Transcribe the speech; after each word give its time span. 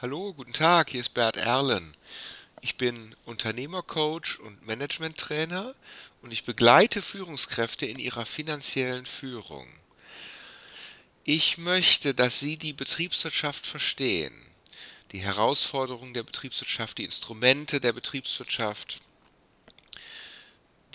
Hallo, 0.00 0.32
guten 0.32 0.52
Tag, 0.52 0.90
hier 0.90 1.00
ist 1.00 1.12
Bert 1.12 1.36
Erlen. 1.36 1.90
Ich 2.60 2.76
bin 2.76 3.16
Unternehmercoach 3.24 4.38
und 4.38 4.64
Managementtrainer 4.64 5.74
und 6.22 6.30
ich 6.30 6.44
begleite 6.44 7.02
Führungskräfte 7.02 7.84
in 7.84 7.98
ihrer 7.98 8.24
finanziellen 8.24 9.06
Führung. 9.06 9.66
Ich 11.24 11.58
möchte, 11.58 12.14
dass 12.14 12.38
Sie 12.38 12.56
die 12.56 12.74
Betriebswirtschaft 12.74 13.66
verstehen, 13.66 14.32
die 15.10 15.18
Herausforderungen 15.18 16.14
der 16.14 16.22
Betriebswirtschaft, 16.22 16.98
die 16.98 17.04
Instrumente 17.04 17.80
der 17.80 17.92
Betriebswirtschaft, 17.92 19.00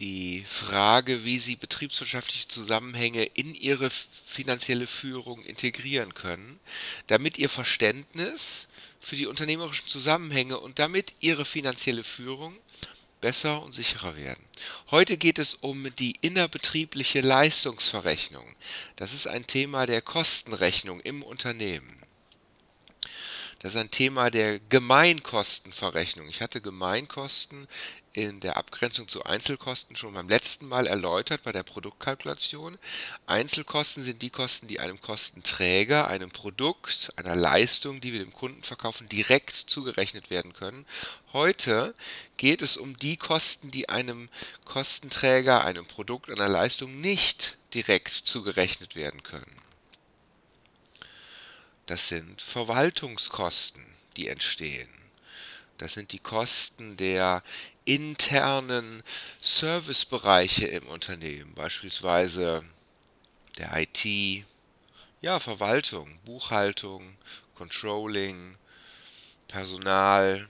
die 0.04 0.44
Frage, 0.46 1.24
wie 1.24 1.40
Sie 1.40 1.56
betriebswirtschaftliche 1.56 2.50
Zusammenhänge 2.50 3.24
in 3.24 3.56
Ihre 3.56 3.90
finanzielle 3.90 4.86
Führung 4.86 5.42
integrieren 5.44 6.14
können, 6.14 6.60
damit 7.08 7.38
Ihr 7.38 7.48
Verständnis 7.48 8.68
für 9.00 9.16
die 9.16 9.28
unternehmerischen 9.28 9.88
Zusammenhänge 9.88 10.60
und 10.60 10.78
damit 10.80 11.14
ihre 11.21 11.46
finanzielle 11.46 12.04
Führung 12.04 12.58
besser 13.21 13.61
und 13.61 13.74
sicherer 13.74 14.18
werden. 14.18 14.44
Heute 14.92 15.18
geht 15.18 15.39
es 15.39 15.56
um 15.56 15.94
die 15.96 16.16
innerbetriebliche 16.20 17.22
Leistungsverrechnung. 17.22 18.46
Das 18.97 19.14
ist 19.14 19.28
ein 19.28 19.47
Thema 19.47 19.86
der 19.86 20.02
Kostenrechnung 20.02 21.00
im 21.02 21.22
Unternehmen. 21.24 21.97
Das 23.60 23.75
ist 23.75 23.80
ein 23.80 23.92
Thema 23.92 24.30
der 24.30 24.60
Gemeinkostenverrechnung. 24.60 26.28
Ich 26.28 26.42
hatte 26.42 26.60
Gemeinkosten 26.60 27.70
in 28.14 28.40
der 28.40 28.58
Abgrenzung 28.58 29.08
zu 29.08 29.24
Einzelkosten 29.24 29.96
schon 29.96 30.14
beim 30.14 30.30
letzten 30.30 30.68
Mal 30.68 30.86
erläutert 30.86 31.44
bei 31.44 31.52
der 31.52 31.64
Produktkalkulation. 31.64 32.78
Einzelkosten 33.26 34.03
sind 34.03 34.22
die 34.22 34.30
Kosten, 34.30 34.67
die 34.67 34.80
einem 34.80 35.02
Kostenträger, 35.02 36.08
einem 36.08 36.30
Produkt, 36.30 37.12
einer 37.16 37.36
Leistung, 37.36 38.02
die 38.02 38.14
wir 38.14 38.20
dem 38.20 38.31
Kunden 38.31 38.62
verkaufen, 38.62 39.09
direkt 39.09 39.56
zugerechnet 39.56 40.30
werden 40.30 40.53
können. 40.53 40.86
Heute 41.34 41.95
geht 42.38 42.61
es 42.61 42.78
um 42.78 42.95
die 42.97 43.17
Kosten, 43.17 43.72
die 43.72 43.89
einem 43.89 44.30
Kostenträger, 44.64 45.64
einem 45.64 45.88
Produkt, 45.88 46.30
einer 46.30 46.48
Leistung 46.48 47.02
nicht 47.02 47.58
direkt 47.73 48.09
zugerechnet 48.09 48.95
werden 48.95 49.23
können. 49.23 49.58
Das 51.88 52.08
sind 52.08 52.44
Verwaltungskosten, 52.44 53.83
die 54.16 54.27
entstehen. 54.27 54.89
Das 55.80 55.95
sind 55.95 56.11
die 56.11 56.20
Kosten 56.20 56.95
der 56.98 57.44
internen 57.86 59.03
Servicebereiche 59.42 60.67
im 60.67 60.88
Unternehmen, 60.88 61.53
beispielsweise 61.53 62.64
der 63.58 63.72
IT, 63.76 64.45
ja, 65.22 65.39
Verwaltung, 65.39 66.20
Buchhaltung, 66.26 67.17
Controlling, 67.56 68.58
Personal. 69.48 70.48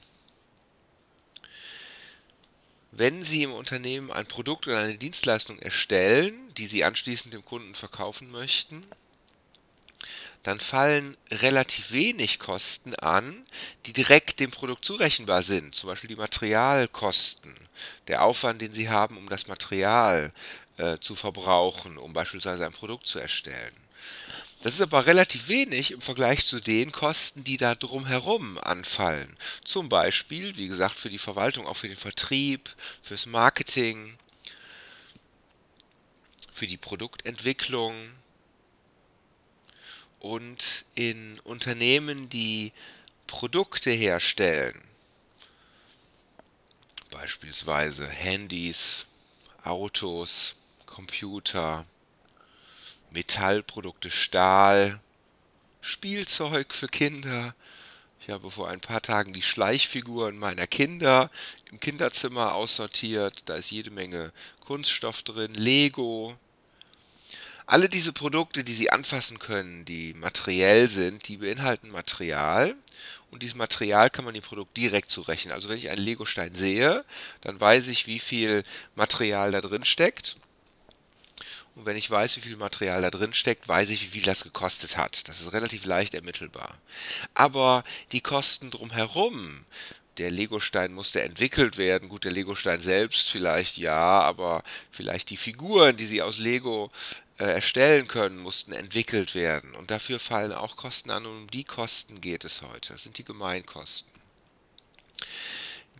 Wenn 2.92 3.24
Sie 3.24 3.44
im 3.44 3.52
Unternehmen 3.52 4.12
ein 4.12 4.26
Produkt 4.26 4.68
oder 4.68 4.80
eine 4.80 4.98
Dienstleistung 4.98 5.60
erstellen, 5.60 6.54
die 6.56 6.68
Sie 6.68 6.84
anschließend 6.84 7.34
dem 7.34 7.44
Kunden 7.44 7.76
verkaufen 7.76 8.32
möchten, 8.32 8.86
dann 10.44 10.60
fallen 10.60 11.16
relativ 11.32 11.92
wenig 11.92 12.38
Kosten 12.38 12.96
an, 12.96 13.46
die 13.86 13.94
direkt 13.94 14.40
dem 14.40 14.52
Produkt 14.52 14.84
zurechenbar 14.86 15.42
sind. 15.42 15.74
Zum 15.74 15.88
Beispiel 15.90 16.10
die 16.10 16.18
Materialkosten, 16.18 17.56
der 18.08 18.24
Aufwand, 18.24 18.62
den 18.62 18.74
Sie 18.74 18.90
haben, 18.90 19.18
um 19.18 19.30
das 19.30 19.48
Material 19.48 20.34
äh, 20.78 20.98
zu 21.00 21.16
verbrauchen, 21.16 21.98
um 21.98 22.14
beispielsweise 22.14 22.66
ein 22.66 22.74
Produkt 22.74 23.08
zu 23.08 23.20
erstellen. 23.20 23.74
Das 24.64 24.76
ist 24.76 24.82
aber 24.82 25.06
relativ 25.06 25.50
wenig 25.50 25.92
im 25.92 26.02
Vergleich 26.02 26.46
zu 26.46 26.60
den 26.60 26.92
Kosten, 26.92 27.44
die 27.44 27.58
da 27.58 27.76
drumherum 27.76 28.58
anfallen. 28.58 29.36
Zum 29.66 29.90
Beispiel, 29.90 30.56
wie 30.56 30.70
gesagt, 30.70 30.98
für 30.98 31.10
die 31.10 31.20
Verwaltung, 31.20 31.68
auch 31.68 31.76
für 31.76 31.90
den 31.90 31.98
Vertrieb, 31.98 32.70
fürs 33.02 33.26
Marketing, 33.26 34.18
für 36.54 36.66
die 36.66 36.78
Produktentwicklung, 36.78 37.94
und 40.24 40.86
in 40.96 41.38
Unternehmen, 41.42 42.30
die 42.30 42.72
Produkte 43.28 43.92
herstellen, 43.92 44.82
beispielsweise 47.12 48.08
Handys, 48.08 49.06
Autos, 49.66 50.56
Computer, 50.86 51.86
Metallprodukte, 53.12 54.10
Stahl, 54.10 55.02
Spielzeug 55.82 56.74
für 56.74 56.88
Kinder. 56.88 57.54
Ich 58.22 58.30
habe 58.30 58.50
vor 58.50 58.70
ein 58.70 58.80
paar 58.80 59.02
Tagen 59.02 59.34
die 59.34 59.42
Schleichfiguren 59.42 60.38
meiner 60.38 60.68
Kinder 60.68 61.30
im 61.70 61.82
Kinderzimmer 61.82 62.56
aussortiert. 62.56 63.44
Da 63.48 63.56
ist 63.56 63.72
jede 63.72 63.92
Menge 63.92 64.32
Kunststoff 64.62 65.22
drin, 65.24 65.54
Lego, 65.54 66.38
alle 67.66 67.90
diese 67.90 68.14
Produkte, 68.14 68.64
die 68.64 68.74
Sie 68.74 68.90
anfassen 68.90 69.40
können, 69.40 69.86
die 69.86 70.14
materiell 70.14 70.90
sind, 70.90 71.28
die 71.28 71.38
beinhalten 71.38 71.90
Material 71.92 72.76
und 73.34 73.42
dieses 73.42 73.56
Material 73.56 74.12
kann 74.12 74.26
man 74.26 74.36
dem 74.36 74.44
Produkt 74.44 74.78
direkt 74.78 75.10
zurechnen. 75.10 75.54
Also 75.54 75.68
wenn 75.68 75.80
ich 75.80 75.90
einen 75.90 76.06
Legostein 76.06 76.54
sehe, 76.54 77.04
dann 77.42 77.60
weiß 77.60 77.88
ich, 77.88 78.06
wie 78.06 78.20
viel 78.20 78.64
Material 78.96 79.52
da 79.52 79.60
drin 79.60 79.86
steckt. 79.86 80.36
Und 81.76 81.88
wenn 81.88 81.98
ich 81.98 82.12
weiß, 82.12 82.38
wie 82.38 82.42
viel 82.42 82.58
Material 82.58 83.02
da 83.02 83.10
drin 83.10 83.34
steckt, 83.34 83.68
weiß 83.68 83.90
ich, 83.90 84.04
wie 84.04 84.20
viel 84.20 84.24
das 84.24 84.44
gekostet 84.44 84.98
hat. 84.98 85.28
Das 85.28 85.42
ist 85.42 85.52
relativ 85.52 85.86
leicht 85.86 86.14
ermittelbar. 86.14 86.78
Aber 87.34 87.84
die 88.12 88.22
Kosten 88.22 88.70
drumherum, 88.70 89.66
der 90.20 90.30
Legostein 90.30 90.94
musste 90.94 91.24
entwickelt 91.24 91.78
werden. 91.78 92.10
Gut, 92.10 92.26
der 92.26 92.32
Legostein 92.32 92.82
selbst 92.82 93.32
vielleicht 93.32 93.78
ja, 93.78 94.22
aber 94.22 94.64
vielleicht 94.92 95.32
die 95.32 95.38
Figuren, 95.38 95.98
die 95.98 96.06
sie 96.06 96.22
aus 96.22 96.38
Lego 96.38 96.92
erstellen 97.52 98.08
können, 98.08 98.40
mussten 98.40 98.72
entwickelt 98.74 99.36
werden. 99.36 99.74
Und 99.76 99.92
dafür 99.92 100.20
fallen 100.20 100.54
auch 100.54 100.76
Kosten 100.76 101.12
an 101.12 101.26
und 101.26 101.38
um 101.38 101.52
die 101.52 101.64
Kosten 101.64 102.22
geht 102.22 102.44
es 102.44 102.62
heute. 102.62 102.94
Das 102.94 103.04
sind 103.04 103.18
die 103.18 103.24
Gemeinkosten. 103.24 104.12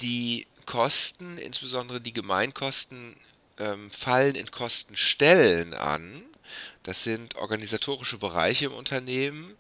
Die 0.02 0.48
Kosten, 0.66 1.38
insbesondere 1.38 2.02
die 2.02 2.14
Gemeinkosten, 2.14 3.16
ähm, 3.60 3.92
fallen 3.92 4.36
in 4.36 4.50
Kostenstellen 4.52 5.74
an. 5.74 6.24
Das 6.84 7.04
sind 7.04 7.36
organisatorische 7.36 8.18
Bereiche 8.18 8.66
im 8.66 8.74
Unternehmen, 8.74 9.56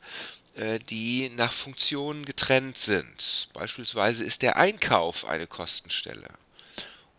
äh, 0.55 0.79
die 0.89 1.29
nach 1.29 1.53
Funktionen 1.53 2.25
getrennt 2.25 2.77
sind. 2.77 3.49
Beispielsweise 3.53 4.23
ist 4.23 4.41
der 4.41 4.57
Einkauf 4.57 5.25
eine 5.25 5.47
Kostenstelle. 5.47 6.29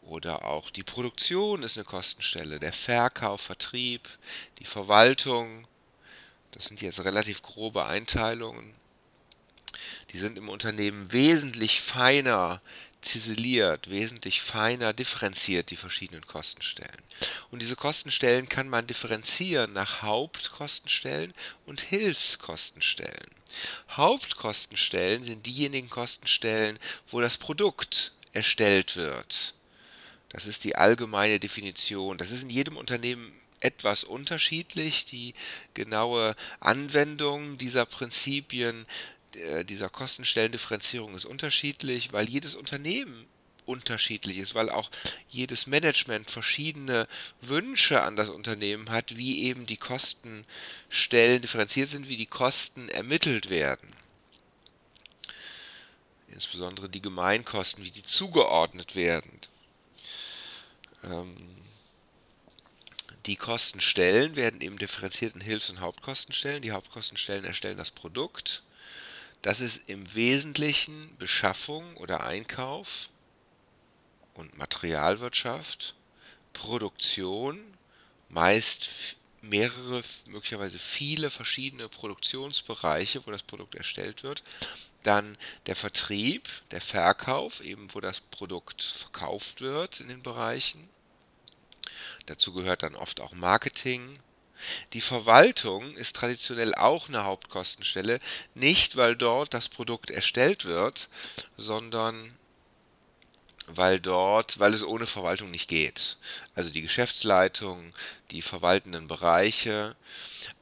Oder 0.06 0.44
auch 0.44 0.70
die 0.70 0.82
Produktion 0.82 1.62
ist 1.62 1.76
eine 1.76 1.84
Kostenstelle, 1.84 2.60
der 2.60 2.72
Verkauf, 2.72 3.40
Vertrieb, 3.40 4.08
die 4.58 4.66
Verwaltung. 4.66 5.66
Das 6.52 6.66
sind 6.66 6.82
jetzt 6.82 7.00
relativ 7.04 7.42
grobe 7.42 7.86
Einteilungen. 7.86 8.74
Die 10.12 10.18
sind 10.18 10.38
im 10.38 10.48
Unternehmen 10.48 11.10
wesentlich 11.12 11.80
feiner 11.80 12.60
ziseliert, 13.00 13.90
wesentlich 13.90 14.40
feiner 14.40 14.92
differenziert, 14.92 15.70
die 15.70 15.76
verschiedenen 15.76 16.26
Kostenstellen. 16.26 17.02
Und 17.50 17.60
diese 17.60 17.76
Kostenstellen 17.76 18.48
kann 18.48 18.68
man 18.68 18.86
differenzieren 18.86 19.72
nach 19.72 20.02
Hauptkostenstellen 20.02 21.34
und 21.66 21.80
Hilfskostenstellen. 21.80 23.30
Hauptkostenstellen 23.90 25.24
sind 25.24 25.46
diejenigen 25.46 25.90
Kostenstellen, 25.90 26.78
wo 27.10 27.20
das 27.20 27.38
Produkt 27.38 28.12
erstellt 28.32 28.96
wird. 28.96 29.54
Das 30.34 30.46
ist 30.46 30.64
die 30.64 30.74
allgemeine 30.74 31.38
Definition. 31.38 32.18
Das 32.18 32.32
ist 32.32 32.42
in 32.42 32.50
jedem 32.50 32.76
Unternehmen 32.76 33.32
etwas 33.60 34.02
unterschiedlich. 34.02 35.06
Die 35.06 35.32
genaue 35.74 36.34
Anwendung 36.58 37.56
dieser 37.56 37.86
Prinzipien, 37.86 38.84
dieser 39.68 39.88
Kostenstellendifferenzierung 39.88 41.14
ist 41.14 41.24
unterschiedlich, 41.24 42.12
weil 42.12 42.28
jedes 42.28 42.56
Unternehmen 42.56 43.26
unterschiedlich 43.64 44.38
ist, 44.38 44.56
weil 44.56 44.70
auch 44.70 44.90
jedes 45.28 45.68
Management 45.68 46.28
verschiedene 46.30 47.06
Wünsche 47.40 48.02
an 48.02 48.16
das 48.16 48.28
Unternehmen 48.28 48.90
hat, 48.90 49.16
wie 49.16 49.44
eben 49.44 49.66
die 49.66 49.76
Kostenstellen 49.76 51.42
differenziert 51.42 51.90
sind, 51.90 52.08
wie 52.08 52.16
die 52.16 52.26
Kosten 52.26 52.88
ermittelt 52.88 53.50
werden. 53.50 53.88
Insbesondere 56.26 56.88
die 56.88 57.02
Gemeinkosten, 57.02 57.84
wie 57.84 57.92
die 57.92 58.02
zugeordnet 58.02 58.96
werden. 58.96 59.30
Ähm, 61.04 61.36
die 63.26 63.36
Kostenstellen 63.36 64.36
werden 64.36 64.60
eben 64.60 64.78
differenziert 64.78 65.34
in 65.34 65.40
Hilfs- 65.40 65.70
und 65.70 65.80
Hauptkostenstellen. 65.80 66.62
Die 66.62 66.72
Hauptkostenstellen 66.72 67.44
erstellen 67.44 67.78
das 67.78 67.90
Produkt. 67.90 68.62
Das 69.40 69.60
ist 69.60 69.88
im 69.88 70.14
Wesentlichen 70.14 71.16
Beschaffung 71.18 71.96
oder 71.96 72.24
Einkauf 72.24 73.08
und 74.34 74.56
Materialwirtschaft, 74.58 75.94
Produktion, 76.52 77.60
meist 78.28 79.16
mehrere, 79.42 80.02
möglicherweise 80.26 80.78
viele 80.78 81.30
verschiedene 81.30 81.88
Produktionsbereiche, 81.88 83.26
wo 83.26 83.30
das 83.30 83.42
Produkt 83.42 83.74
erstellt 83.74 84.22
wird. 84.22 84.42
Dann 85.02 85.36
der 85.66 85.76
Vertrieb, 85.76 86.48
der 86.70 86.80
Verkauf, 86.80 87.60
eben 87.60 87.92
wo 87.94 88.00
das 88.00 88.20
Produkt 88.20 88.82
verkauft 88.82 89.60
wird 89.60 90.00
in 90.00 90.08
den 90.08 90.22
Bereichen. 90.22 90.88
Dazu 92.26 92.52
gehört 92.52 92.82
dann 92.82 92.94
oft 92.94 93.20
auch 93.20 93.32
Marketing. 93.32 94.18
Die 94.92 95.00
Verwaltung 95.00 95.96
ist 95.96 96.16
traditionell 96.16 96.74
auch 96.74 97.08
eine 97.08 97.24
Hauptkostenstelle, 97.24 98.20
nicht 98.54 98.96
weil 98.96 99.16
dort 99.16 99.52
das 99.52 99.68
Produkt 99.68 100.10
erstellt 100.10 100.64
wird, 100.64 101.08
sondern 101.56 102.34
weil 103.66 104.00
dort, 104.00 104.58
weil 104.58 104.74
es 104.74 104.82
ohne 104.82 105.06
Verwaltung 105.06 105.50
nicht 105.50 105.68
geht. 105.68 106.18
Also 106.54 106.70
die 106.70 106.82
Geschäftsleitung, 106.82 107.94
die 108.30 108.42
verwaltenden 108.42 109.08
Bereiche. 109.08 109.96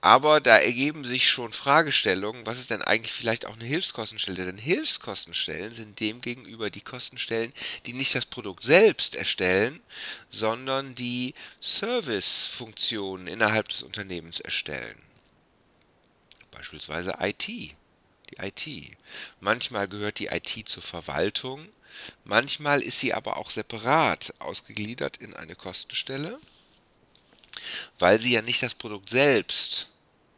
Aber 0.03 0.41
da 0.41 0.59
ergeben 0.59 1.05
sich 1.05 1.31
schon 1.31 1.53
Fragestellungen, 1.53 2.45
was 2.45 2.59
ist 2.59 2.71
denn 2.71 2.83
eigentlich 2.83 3.13
vielleicht 3.13 3.47
auch 3.47 3.55
eine 3.55 3.65
Hilfskostenstelle? 3.65 4.45
Denn 4.45 4.59
Hilfskostenstellen 4.59 5.73
sind 5.73 6.01
demgegenüber 6.01 6.71
die 6.71 6.81
Kostenstellen, 6.81 7.53
die 7.87 7.93
nicht 7.93 8.13
das 8.17 8.27
Produkt 8.27 8.65
selbst 8.65 9.15
erstellen, 9.15 9.81
sondern 10.29 10.97
die 10.97 11.35
Servicefunktionen 11.61 13.29
innerhalb 13.29 13.69
des 13.69 13.85
Unternehmens 13.85 14.41
erstellen. 14.41 15.01
Beispielsweise 16.51 17.15
IT. 17.21 17.47
Die 17.47 17.77
IT. 18.39 18.97
Manchmal 19.41 19.87
gehört 19.87 20.19
die 20.19 20.27
IT 20.27 20.69
zur 20.69 20.83
Verwaltung, 20.83 21.69
Manchmal 22.25 22.81
ist 22.81 23.01
sie 23.01 23.13
aber 23.13 23.37
auch 23.37 23.51
separat 23.51 24.33
ausgegliedert 24.39 25.19
in 25.19 25.35
eine 25.35 25.55
Kostenstelle, 25.55 26.41
weil 27.99 28.19
sie 28.19 28.33
ja 28.33 28.41
nicht 28.41 28.63
das 28.63 28.75
Produkt 28.75 29.11
selbst 29.11 29.89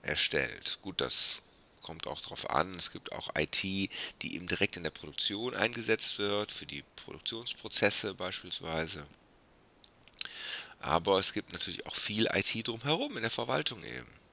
erstellt. 0.04 0.78
Gut, 0.82 1.00
das 1.00 1.42
kommt 1.82 2.06
auch 2.06 2.20
darauf 2.20 2.48
an. 2.50 2.74
Es 2.76 2.90
gibt 2.92 3.12
auch 3.12 3.30
IT, 3.36 3.62
die 3.62 3.90
eben 4.22 4.46
direkt 4.48 4.76
in 4.76 4.84
der 4.84 4.90
Produktion 4.90 5.54
eingesetzt 5.54 6.18
wird, 6.18 6.52
für 6.52 6.66
die 6.66 6.84
Produktionsprozesse 6.96 8.14
beispielsweise. 8.14 9.06
Aber 10.80 11.18
es 11.18 11.32
gibt 11.32 11.52
natürlich 11.52 11.86
auch 11.86 11.96
viel 11.96 12.28
IT 12.32 12.66
drumherum 12.66 13.16
in 13.16 13.22
der 13.22 13.30
Verwaltung 13.30 13.82
eben. 13.84 14.24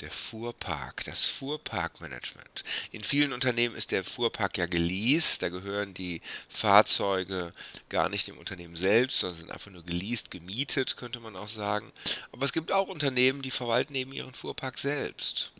Der 0.00 0.10
Fuhrpark, 0.10 1.04
das 1.04 1.24
Fuhrparkmanagement. 1.24 2.64
In 2.92 3.02
vielen 3.02 3.32
Unternehmen 3.32 3.74
ist 3.74 3.92
der 3.92 4.04
Fuhrpark 4.04 4.58
ja 4.58 4.66
geleast, 4.66 5.40
da 5.40 5.48
gehören 5.48 5.94
die 5.94 6.20
Fahrzeuge 6.50 7.54
gar 7.88 8.10
nicht 8.10 8.26
dem 8.26 8.36
Unternehmen 8.36 8.76
selbst, 8.76 9.20
sondern 9.20 9.38
sind 9.38 9.50
einfach 9.50 9.70
nur 9.70 9.84
geleast, 9.84 10.30
gemietet, 10.30 10.98
könnte 10.98 11.18
man 11.20 11.34
auch 11.34 11.48
sagen. 11.48 11.92
Aber 12.30 12.44
es 12.44 12.52
gibt 12.52 12.72
auch 12.72 12.88
Unternehmen, 12.88 13.40
die 13.40 13.50
verwalten 13.50 13.94
eben 13.94 14.12
ihren 14.12 14.34
Fuhrpark 14.34 14.78
selbst. 14.78 15.52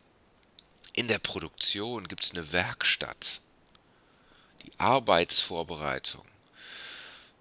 In 0.93 1.09
der 1.09 1.19
Produktion 1.19 2.07
gibt 2.07 2.25
es 2.25 2.33
eine 2.33 2.53
Werkstatt, 2.53 3.41
die 4.67 4.73
Arbeitsvorbereitung. 4.79 6.25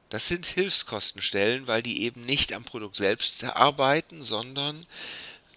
Das 0.09 0.27
sind 0.27 0.45
Hilfskostenstellen, 0.45 1.67
weil 1.67 1.83
die 1.83 2.03
eben 2.03 2.25
nicht 2.25 2.53
am 2.53 2.63
Produkt 2.63 2.95
selbst 2.95 3.43
arbeiten, 3.43 4.23
sondern 4.23 4.85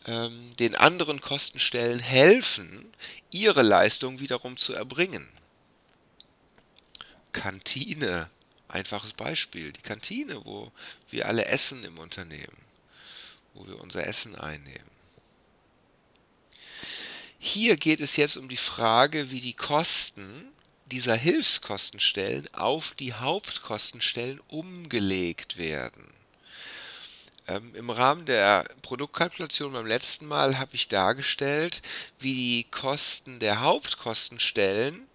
ähm, 0.09 0.57
den 0.57 0.75
anderen 0.75 1.21
Kostenstellen 1.21 2.01
helfen, 2.01 2.91
ihre 3.31 3.61
Leistung 3.61 4.21
wiederum 4.21 4.57
zu 4.57 4.73
erbringen. 4.73 5.29
Kantine, 7.33 8.31
einfaches 8.69 9.13
Beispiel, 9.13 9.71
die 9.71 9.83
Kantine, 9.83 10.45
wo 10.47 10.73
wir 11.11 11.27
alle 11.27 11.45
essen 11.45 11.85
im 11.85 11.99
Unternehmen, 11.99 12.57
wo 13.53 13.67
wir 13.67 13.79
unser 13.81 14.07
Essen 14.07 14.35
einnehmen. 14.35 14.91
Hier 17.39 17.77
geht 17.77 18.01
es 18.01 18.17
jetzt 18.17 18.39
um 18.39 18.49
die 18.49 18.57
Frage, 18.57 19.31
wie 19.31 19.43
die 19.43 19.53
Kosten 19.53 20.49
dieser 20.87 21.17
Hilfskostenstellen 21.17 22.53
auf 22.55 22.93
die 22.93 23.13
Hauptkostenstellen 23.13 24.41
umgelegt 24.49 25.59
werden. 25.59 26.08
Ähm, 27.49 27.75
Im 27.75 27.89
Rahmen 27.89 28.27
der 28.27 28.65
Produktkalkulation 28.83 29.73
beim 29.73 29.87
letzten 29.87 30.27
Mal 30.27 30.59
habe 30.59 30.75
ich 30.75 30.89
dargestellt, 30.89 31.81
wie 32.21 32.35
die 32.35 32.65
Kosten 32.71 33.41
der 33.41 33.63
Hauptkostenstellen 33.63 35.09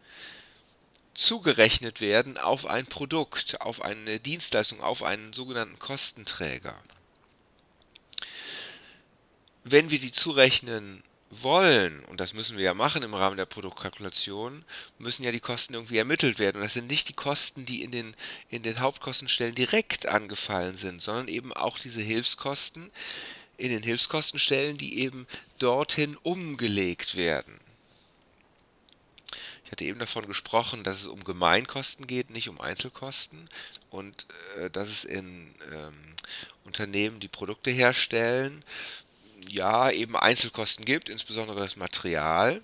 zugerechnet 1.14 2.02
werden 2.02 2.40
auf 2.40 2.66
ein 2.66 2.88
Produkt, 2.88 3.62
auf 3.62 3.84
eine 3.84 4.20
Dienstleistung, 4.20 4.82
auf 4.82 5.04
einen 5.04 5.32
sogenannten 5.34 5.78
Kostenträger. 5.78 6.76
Wenn 9.64 9.92
wir 9.92 10.00
die 10.00 10.12
zurechnen 10.12 11.04
wollen, 11.42 12.04
und 12.06 12.20
das 12.20 12.34
müssen 12.34 12.58
wir 12.58 12.64
ja 12.64 12.74
machen 12.74 13.04
im 13.04 13.14
Rahmen 13.14 13.38
der 13.38 13.46
Produktkalkulation, 13.46 14.64
müssen 15.00 15.24
ja 15.24 15.32
die 15.32 15.40
Kosten 15.40 15.74
irgendwie 15.74 15.98
ermittelt 15.98 16.40
werden. 16.40 16.58
Und 16.58 16.64
das 16.64 16.74
sind 16.74 16.88
nicht 16.88 17.10
die 17.10 17.14
Kosten, 17.14 17.66
die 17.66 17.84
in 17.84 17.92
den, 17.92 18.16
in 18.50 18.62
den 18.62 18.80
Hauptkostenstellen 18.80 19.56
direkt 19.56 20.06
angefallen 20.06 20.78
sind, 20.78 21.02
sondern 21.02 21.28
eben 21.28 21.54
auch 21.54 21.80
diese 21.80 22.02
Hilfskosten 22.02 22.92
in 23.58 23.70
den 23.70 23.84
Hilfskostenstellen, 23.84 24.78
die 24.78 25.00
eben 25.00 25.28
dorthin 25.60 26.18
umgelegt 26.18 27.16
werden. 27.16 27.60
Ich 29.66 29.72
hatte 29.72 29.86
eben 29.86 30.00
davon 30.00 30.28
gesprochen, 30.28 30.84
dass 30.84 31.00
es 31.00 31.06
um 31.08 31.24
Gemeinkosten 31.24 32.06
geht, 32.06 32.30
nicht 32.30 32.50
um 32.50 32.62
Einzelkosten 32.62 33.46
und 33.90 34.28
äh, 34.58 34.70
dass 34.70 34.90
es 34.90 35.04
in 35.04 35.54
ähm, 35.72 35.96
Unternehmen, 36.66 37.20
die 37.20 37.28
Produkte 37.28 37.72
herstellen, 37.72 38.64
ja 39.50 39.90
eben 39.92 40.16
Einzelkosten 40.16 40.86
gibt, 40.86 41.10
insbesondere 41.10 41.60
das 41.60 41.76
Material. 41.76 42.62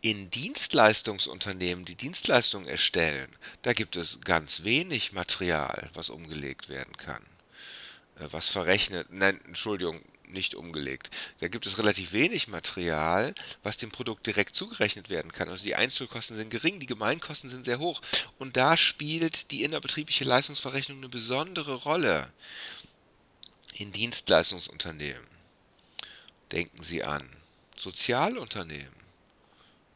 In 0.00 0.30
Dienstleistungsunternehmen, 0.30 1.84
die 1.84 1.94
Dienstleistungen 1.94 2.66
erstellen, 2.66 3.28
da 3.62 3.72
gibt 3.72 3.96
es 3.96 4.18
ganz 4.22 4.64
wenig 4.64 5.12
Material, 5.12 5.90
was 5.94 6.10
umgelegt 6.10 6.68
werden 6.68 6.96
kann. 6.96 7.22
Äh, 8.18 8.28
was 8.32 8.48
verrechnet, 8.48 9.08
nein, 9.10 9.40
Entschuldigung, 9.46 10.00
nicht 10.32 10.54
umgelegt. 10.54 11.10
Da 11.40 11.48
gibt 11.48 11.66
es 11.66 11.78
relativ 11.78 12.12
wenig 12.12 12.48
Material, 12.48 13.34
was 13.62 13.76
dem 13.76 13.90
Produkt 13.90 14.26
direkt 14.26 14.56
zugerechnet 14.56 15.10
werden 15.10 15.32
kann. 15.32 15.48
Also 15.48 15.64
die 15.64 15.74
Einzelkosten 15.74 16.36
sind 16.36 16.50
gering, 16.50 16.80
die 16.80 16.86
Gemeinkosten 16.86 17.50
sind 17.50 17.64
sehr 17.64 17.78
hoch. 17.78 18.00
Und 18.38 18.56
da 18.56 18.76
spielt 18.76 19.50
die 19.50 19.62
innerbetriebliche 19.62 20.24
Leistungsverrechnung 20.24 20.98
eine 20.98 21.08
besondere 21.08 21.74
Rolle 21.74 22.32
in 23.82 23.90
Dienstleistungsunternehmen. 23.90 25.26
Denken 26.52 26.82
Sie 26.84 27.02
an 27.02 27.28
Sozialunternehmen, 27.76 28.94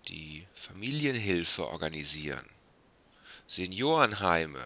die 0.08 0.46
Familienhilfe 0.54 1.66
organisieren, 1.68 2.44
Seniorenheime, 3.46 4.64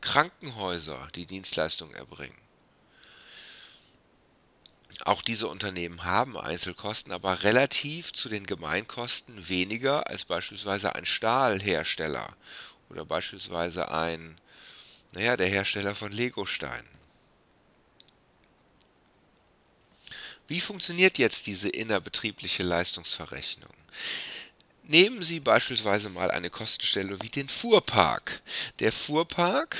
Krankenhäuser, 0.00 1.08
die 1.16 1.26
Dienstleistungen 1.26 1.96
erbringen. 1.96 2.38
Auch 5.04 5.22
diese 5.22 5.48
Unternehmen 5.48 6.04
haben 6.04 6.36
Einzelkosten, 6.36 7.12
aber 7.12 7.42
relativ 7.42 8.12
zu 8.12 8.28
den 8.28 8.46
Gemeinkosten 8.46 9.48
weniger 9.48 10.08
als 10.08 10.24
beispielsweise 10.24 10.94
ein 10.94 11.06
Stahlhersteller 11.06 12.36
oder 12.88 13.04
beispielsweise 13.04 13.90
ein, 13.90 14.40
naja, 15.12 15.36
der 15.36 15.48
Hersteller 15.48 15.96
von 15.96 16.12
Legosteinen. 16.12 16.98
Wie 20.48 20.60
funktioniert 20.60 21.18
jetzt 21.18 21.46
diese 21.46 21.68
innerbetriebliche 21.68 22.62
Leistungsverrechnung? 22.62 23.70
Nehmen 24.84 25.22
Sie 25.22 25.40
beispielsweise 25.40 26.08
mal 26.08 26.30
eine 26.30 26.48
Kostenstelle 26.48 27.20
wie 27.20 27.28
den 27.28 27.50
Fuhrpark. 27.50 28.40
Der 28.78 28.90
Fuhrpark 28.90 29.76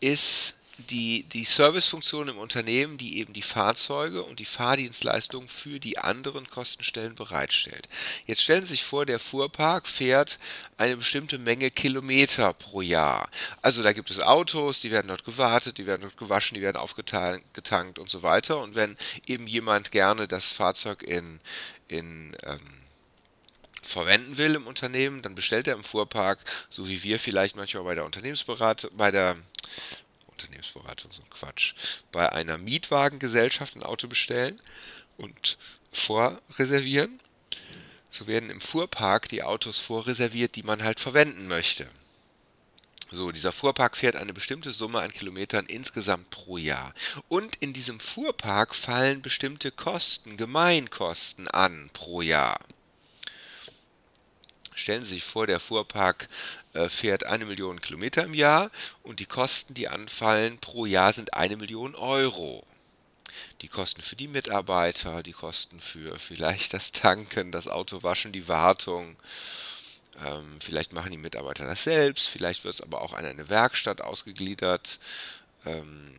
ist 0.00 0.54
die, 0.88 1.24
die 1.24 1.44
Servicefunktion 1.44 2.28
im 2.28 2.38
Unternehmen, 2.38 2.98
die 2.98 3.18
eben 3.18 3.32
die 3.32 3.42
Fahrzeuge 3.42 4.22
und 4.22 4.38
die 4.38 4.44
Fahrdienstleistungen 4.44 5.48
für 5.48 5.80
die 5.80 5.98
anderen 5.98 6.48
Kostenstellen 6.48 7.14
bereitstellt. 7.14 7.88
Jetzt 8.26 8.42
stellen 8.42 8.64
Sie 8.64 8.72
sich 8.72 8.84
vor, 8.84 9.06
der 9.06 9.18
Fuhrpark 9.18 9.88
fährt 9.88 10.38
eine 10.76 10.96
bestimmte 10.96 11.38
Menge 11.38 11.70
Kilometer 11.70 12.52
pro 12.54 12.80
Jahr. 12.80 13.28
Also 13.62 13.82
da 13.82 13.92
gibt 13.92 14.10
es 14.10 14.20
Autos, 14.20 14.80
die 14.80 14.90
werden 14.90 15.08
dort 15.08 15.24
gewartet, 15.24 15.78
die 15.78 15.86
werden 15.86 16.02
dort 16.02 16.16
gewaschen, 16.16 16.54
die 16.54 16.62
werden 16.62 16.76
aufgetankt 16.76 17.98
und 17.98 18.10
so 18.10 18.22
weiter. 18.22 18.58
Und 18.58 18.74
wenn 18.74 18.96
eben 19.26 19.46
jemand 19.46 19.92
gerne 19.92 20.28
das 20.28 20.46
Fahrzeug 20.46 21.02
in, 21.02 21.40
in 21.88 22.36
ähm, 22.44 22.60
verwenden 23.82 24.38
will 24.38 24.54
im 24.54 24.66
Unternehmen, 24.66 25.22
dann 25.22 25.34
bestellt 25.34 25.66
er 25.66 25.74
im 25.74 25.84
Fuhrpark, 25.84 26.38
so 26.70 26.88
wie 26.88 27.02
wir 27.02 27.18
vielleicht 27.18 27.56
manchmal 27.56 27.84
bei 27.84 27.94
der 27.94 28.04
Unternehmensberatung, 28.04 28.90
bei 28.94 29.10
der 29.10 29.36
Unternehmensberatung, 30.40 31.10
so 31.12 31.22
ein 31.22 31.30
Quatsch, 31.30 31.74
bei 32.12 32.30
einer 32.32 32.58
Mietwagengesellschaft 32.58 33.76
ein 33.76 33.82
Auto 33.82 34.08
bestellen 34.08 34.60
und 35.16 35.58
vorreservieren. 35.92 37.20
So 38.10 38.26
werden 38.26 38.50
im 38.50 38.60
Fuhrpark 38.60 39.28
die 39.28 39.42
Autos 39.42 39.78
vorreserviert, 39.78 40.56
die 40.56 40.62
man 40.62 40.82
halt 40.82 40.98
verwenden 40.98 41.46
möchte. 41.46 41.88
So, 43.12 43.32
dieser 43.32 43.52
Fuhrpark 43.52 43.96
fährt 43.96 44.14
eine 44.14 44.32
bestimmte 44.32 44.72
Summe 44.72 45.00
an 45.00 45.12
Kilometern 45.12 45.66
insgesamt 45.66 46.30
pro 46.30 46.58
Jahr. 46.58 46.94
Und 47.28 47.56
in 47.56 47.72
diesem 47.72 47.98
Fuhrpark 47.98 48.74
fallen 48.74 49.20
bestimmte 49.20 49.72
Kosten, 49.72 50.36
Gemeinkosten 50.36 51.48
an 51.48 51.90
pro 51.92 52.22
Jahr. 52.22 52.60
Stellen 54.90 55.04
Sie 55.04 55.14
sich 55.14 55.24
vor, 55.24 55.46
der 55.46 55.60
Fuhrpark 55.60 56.28
äh, 56.72 56.88
fährt 56.88 57.22
eine 57.22 57.44
Million 57.44 57.80
Kilometer 57.80 58.24
im 58.24 58.34
Jahr 58.34 58.72
und 59.04 59.20
die 59.20 59.24
Kosten, 59.24 59.72
die 59.72 59.86
anfallen 59.86 60.58
pro 60.58 60.84
Jahr, 60.84 61.12
sind 61.12 61.32
eine 61.34 61.56
Million 61.56 61.94
Euro. 61.94 62.66
Die 63.60 63.68
Kosten 63.68 64.02
für 64.02 64.16
die 64.16 64.26
Mitarbeiter, 64.26 65.22
die 65.22 65.30
Kosten 65.30 65.78
für 65.78 66.18
vielleicht 66.18 66.74
das 66.74 66.90
Tanken, 66.90 67.52
das 67.52 67.68
Autowaschen, 67.68 68.32
die 68.32 68.48
Wartung, 68.48 69.14
ähm, 70.26 70.58
vielleicht 70.60 70.92
machen 70.92 71.12
die 71.12 71.18
Mitarbeiter 71.18 71.66
das 71.66 71.84
selbst, 71.84 72.26
vielleicht 72.26 72.64
wird 72.64 72.74
es 72.74 72.80
aber 72.80 73.02
auch 73.02 73.12
an 73.12 73.24
eine 73.24 73.48
Werkstatt 73.48 74.00
ausgegliedert. 74.00 74.98
Ähm, 75.66 76.16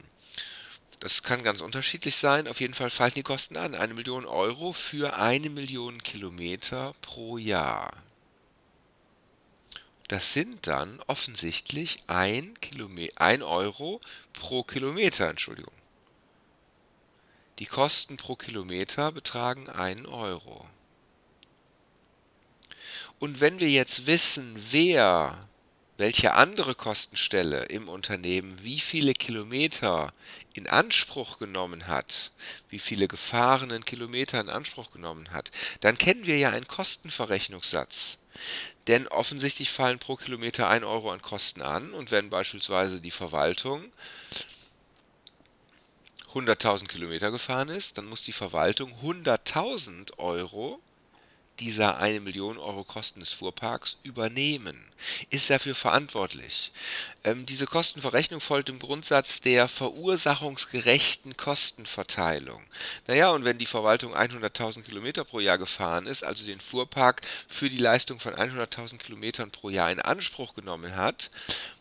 das 1.01 1.24
kann 1.24 1.44
ganz 1.44 1.60
unterschiedlich 1.60 2.16
sein. 2.16 2.48
Auf 2.48 2.62
jeden 2.62 2.74
Fall 2.74 2.90
fallen 2.90 3.16
die 3.18 3.24
Kosten 3.24 3.58
an. 3.58 3.75
Eine 3.75 3.96
Million 3.96 4.25
Euro 4.25 4.72
für 4.72 5.18
eine 5.18 5.50
Million 5.50 6.01
Kilometer 6.01 6.94
pro 7.01 7.38
Jahr. 7.38 7.92
Das 10.12 10.34
sind 10.34 10.68
dann 10.68 11.00
offensichtlich 11.08 12.00
1 12.08 12.58
Euro 13.44 14.01
pro 14.34 14.62
Kilometer, 14.62 15.30
Entschuldigung. 15.30 15.72
Die 17.60 17.65
Kosten 17.65 18.18
pro 18.18 18.36
Kilometer 18.36 19.13
betragen 19.13 19.70
1 19.70 20.06
Euro. 20.08 20.68
Und 23.20 23.39
wenn 23.39 23.62
wir 23.62 23.70
jetzt 23.70 24.06
wissen, 24.06 24.62
wer, 24.72 25.48
welche 25.96 26.34
andere 26.34 26.75
Kostenstelle 26.75 27.68
im 27.68 27.88
Unternehmen 27.88 28.62
wie 28.63 28.82
viele 28.82 29.13
Kilometer 29.13 30.12
in 30.51 30.68
Anspruch 30.68 31.38
genommen 31.38 31.88
hat, 31.88 32.34
wie 32.68 32.80
viele 32.80 33.08
gefahrenen 33.08 33.86
Kilometer 33.86 34.41
in 34.41 34.50
Anspruch 34.50 34.91
genommen 34.91 35.32
hat, 35.32 35.51
dann 35.80 35.98
kennen 35.98 36.25
wir 36.25 36.38
ja 36.38 36.50
einen 36.50 36.68
Kostenverrechnungssatz. 36.68 38.18
Denn 38.88 39.08
offensichtlich 39.08 39.72
fallen 39.72 40.00
pro 40.00 40.16
Kilometer 40.16 40.68
1 40.68 40.84
Euro 40.86 41.12
an 41.12 41.22
Kosten 41.22 41.62
an 41.62 41.92
und 41.94 42.12
wenn 42.12 42.30
beispielsweise 42.30 43.00
die 43.00 43.12
Verwaltung 43.12 43.92
100.000 46.34 46.88
Kilometer 46.88 47.30
gefahren 47.30 47.70
ist, 47.70 47.98
dann 47.98 48.06
muss 48.06 48.24
die 48.24 48.32
Verwaltung 48.32 48.94
100.000 49.04 50.18
Euro 50.18 50.82
dieser 51.62 52.00
eine 52.00 52.20
Million 52.20 52.58
Euro 52.58 52.84
Kosten 52.84 53.20
des 53.20 53.34
Fuhrparks 53.34 53.96
übernehmen, 54.03 54.84
ist 55.30 55.50
dafür 55.50 55.75
verantwortlich. 55.75 56.72
Ähm, 57.24 57.46
diese 57.46 57.68
Kostenverrechnung 57.68 58.41
folgt 58.41 58.68
dem 58.68 58.80
Grundsatz 58.80 59.41
der 59.41 59.68
verursachungsgerechten 59.68 61.38
Kostenverteilung. 61.38 62.63
Naja, 63.06 63.30
und 63.30 63.46
wenn 63.46 63.60
die 63.60 63.68
Verwaltung 63.68 64.15
100.000 64.15 64.82
Kilometer 64.82 65.24
pro 65.24 65.39
Jahr 65.39 65.60
gefahren 65.60 66.08
ist, 66.08 66.24
also 66.24 66.46
den 66.46 66.60
Fuhrpark 66.60 67.22
für 67.48 67.70
die 67.70 67.77
Leistung 67.77 68.20
von 68.20 68.34
100.000 68.34 68.98
Kilometern 68.98 69.51
pro 69.51 69.70
Jahr 69.70 69.91
in 69.91 70.01
Anspruch 70.01 70.56
genommen 70.56 70.96
hat, 70.96 71.30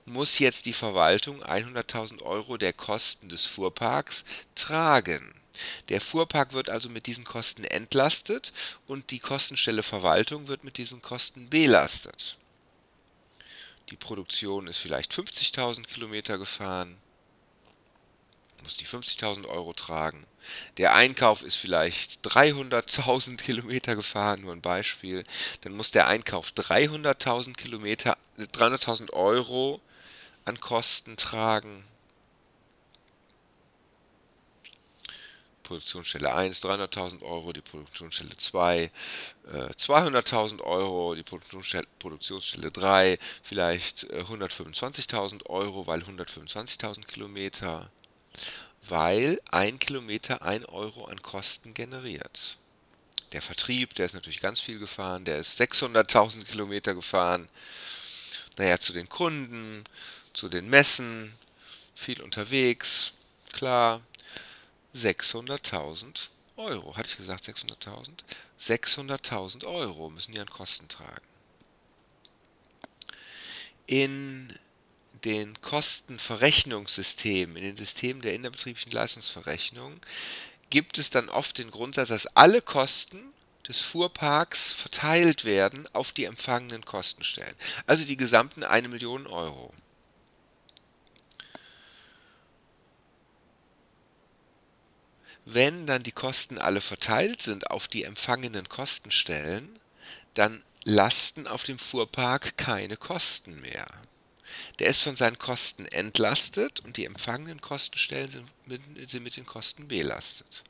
muss 0.04 0.38
jetzt 0.38 0.66
die 0.66 0.74
Verwaltung 0.74 1.42
100.000 1.42 2.22
Euro 2.22 2.58
der 2.58 2.74
Kosten 2.74 3.30
des 3.30 3.46
Fuhrparks 3.46 4.24
tragen. 4.54 5.32
Der 5.88 6.00
Fuhrpark 6.00 6.52
wird 6.52 6.70
also 6.70 6.88
mit 6.88 7.06
diesen 7.06 7.24
Kosten 7.24 7.64
entlastet 7.64 8.52
und 8.86 9.10
die 9.10 9.18
Kostenstelle 9.18 9.82
Verwaltung 9.82 10.48
wird 10.48 10.64
mit 10.64 10.78
diesen 10.78 11.02
Kosten 11.02 11.48
belastet. 11.50 12.38
Die 13.90 13.96
Produktion 13.96 14.68
ist 14.68 14.78
vielleicht 14.78 15.12
50.000 15.12 15.86
Kilometer 15.86 16.38
gefahren, 16.38 16.96
muss 18.62 18.76
die 18.76 18.86
50.000 18.86 19.46
Euro 19.48 19.72
tragen. 19.72 20.26
Der 20.76 20.94
Einkauf 20.94 21.42
ist 21.42 21.56
vielleicht 21.56 22.24
300.000 22.26 23.36
Kilometer 23.36 23.96
gefahren, 23.96 24.42
nur 24.42 24.52
ein 24.52 24.60
Beispiel. 24.60 25.24
Dann 25.62 25.76
muss 25.76 25.90
der 25.90 26.06
Einkauf 26.06 26.50
300.000 26.52 27.54
Kilometer, 27.54 28.16
300.000 28.38 29.12
Euro 29.12 29.80
an 30.44 30.60
Kosten 30.60 31.16
tragen. 31.16 31.84
Produktionsstelle 35.70 36.34
1 36.34 36.64
300.000 36.64 37.22
Euro, 37.22 37.52
die 37.52 37.60
Produktionsstelle 37.60 38.36
2 38.36 38.90
äh, 39.52 39.56
200.000 39.70 40.60
Euro, 40.62 41.14
die 41.14 41.22
Produktionsstelle, 41.22 41.86
Produktionsstelle 42.00 42.72
3 42.72 43.16
vielleicht 43.44 44.02
äh, 44.10 44.24
125.000 44.24 45.46
Euro, 45.46 45.86
weil 45.86 46.00
125.000 46.02 47.06
Kilometer, 47.06 47.88
weil 48.88 49.40
ein 49.48 49.78
Kilometer 49.78 50.42
1 50.42 50.64
Euro 50.64 51.04
an 51.04 51.22
Kosten 51.22 51.72
generiert. 51.72 52.58
Der 53.30 53.40
Vertrieb, 53.40 53.94
der 53.94 54.06
ist 54.06 54.14
natürlich 54.14 54.40
ganz 54.40 54.60
viel 54.60 54.80
gefahren, 54.80 55.24
der 55.24 55.38
ist 55.38 55.60
600.000 55.60 56.46
Kilometer 56.46 56.94
gefahren. 56.96 57.48
Naja, 58.56 58.80
zu 58.80 58.92
den 58.92 59.08
Kunden, 59.08 59.84
zu 60.32 60.48
den 60.48 60.68
Messen, 60.68 61.32
viel 61.94 62.20
unterwegs, 62.22 63.12
klar, 63.52 64.00
600.000 64.94 66.28
Euro. 66.56 66.96
Hatte 66.96 67.08
ich 67.10 67.16
gesagt 67.16 67.44
600.000? 67.44 68.10
600.000 68.60 69.64
Euro 69.64 70.10
müssen 70.10 70.32
die 70.32 70.40
an 70.40 70.50
Kosten 70.50 70.88
tragen. 70.88 71.26
In 73.86 74.52
den 75.24 75.60
Kostenverrechnungssystemen, 75.60 77.56
in 77.56 77.62
den 77.62 77.76
Systemen 77.76 78.22
der 78.22 78.34
innerbetrieblichen 78.34 78.92
Leistungsverrechnung, 78.92 80.00
gibt 80.70 80.98
es 80.98 81.10
dann 81.10 81.28
oft 81.28 81.58
den 81.58 81.70
Grundsatz, 81.70 82.08
dass 82.08 82.26
alle 82.36 82.62
Kosten 82.62 83.32
des 83.68 83.80
Fuhrparks 83.80 84.70
verteilt 84.70 85.44
werden 85.44 85.88
auf 85.92 86.12
die 86.12 86.24
empfangenen 86.24 86.84
Kostenstellen. 86.84 87.54
Also 87.86 88.04
die 88.04 88.16
gesamten 88.16 88.62
1 88.64 88.88
Million 88.88 89.26
Euro. 89.26 89.74
Wenn 95.52 95.84
dann 95.88 96.04
die 96.04 96.12
Kosten 96.12 96.58
alle 96.58 96.80
verteilt 96.80 97.42
sind 97.42 97.72
auf 97.72 97.88
die 97.88 98.04
empfangenen 98.04 98.68
Kostenstellen, 98.68 99.80
dann 100.34 100.62
lasten 100.84 101.48
auf 101.48 101.64
dem 101.64 101.80
Fuhrpark 101.80 102.56
keine 102.56 102.96
Kosten 102.96 103.60
mehr. 103.60 103.88
Der 104.78 104.86
ist 104.86 105.00
von 105.00 105.16
seinen 105.16 105.38
Kosten 105.38 105.86
entlastet 105.86 106.78
und 106.80 106.96
die 106.96 107.04
empfangenen 107.04 107.60
Kostenstellen 107.60 108.30
sind 108.30 108.48
mit, 108.66 109.10
sind 109.10 109.24
mit 109.24 109.36
den 109.36 109.44
Kosten 109.44 109.88
belastet. 109.88 110.62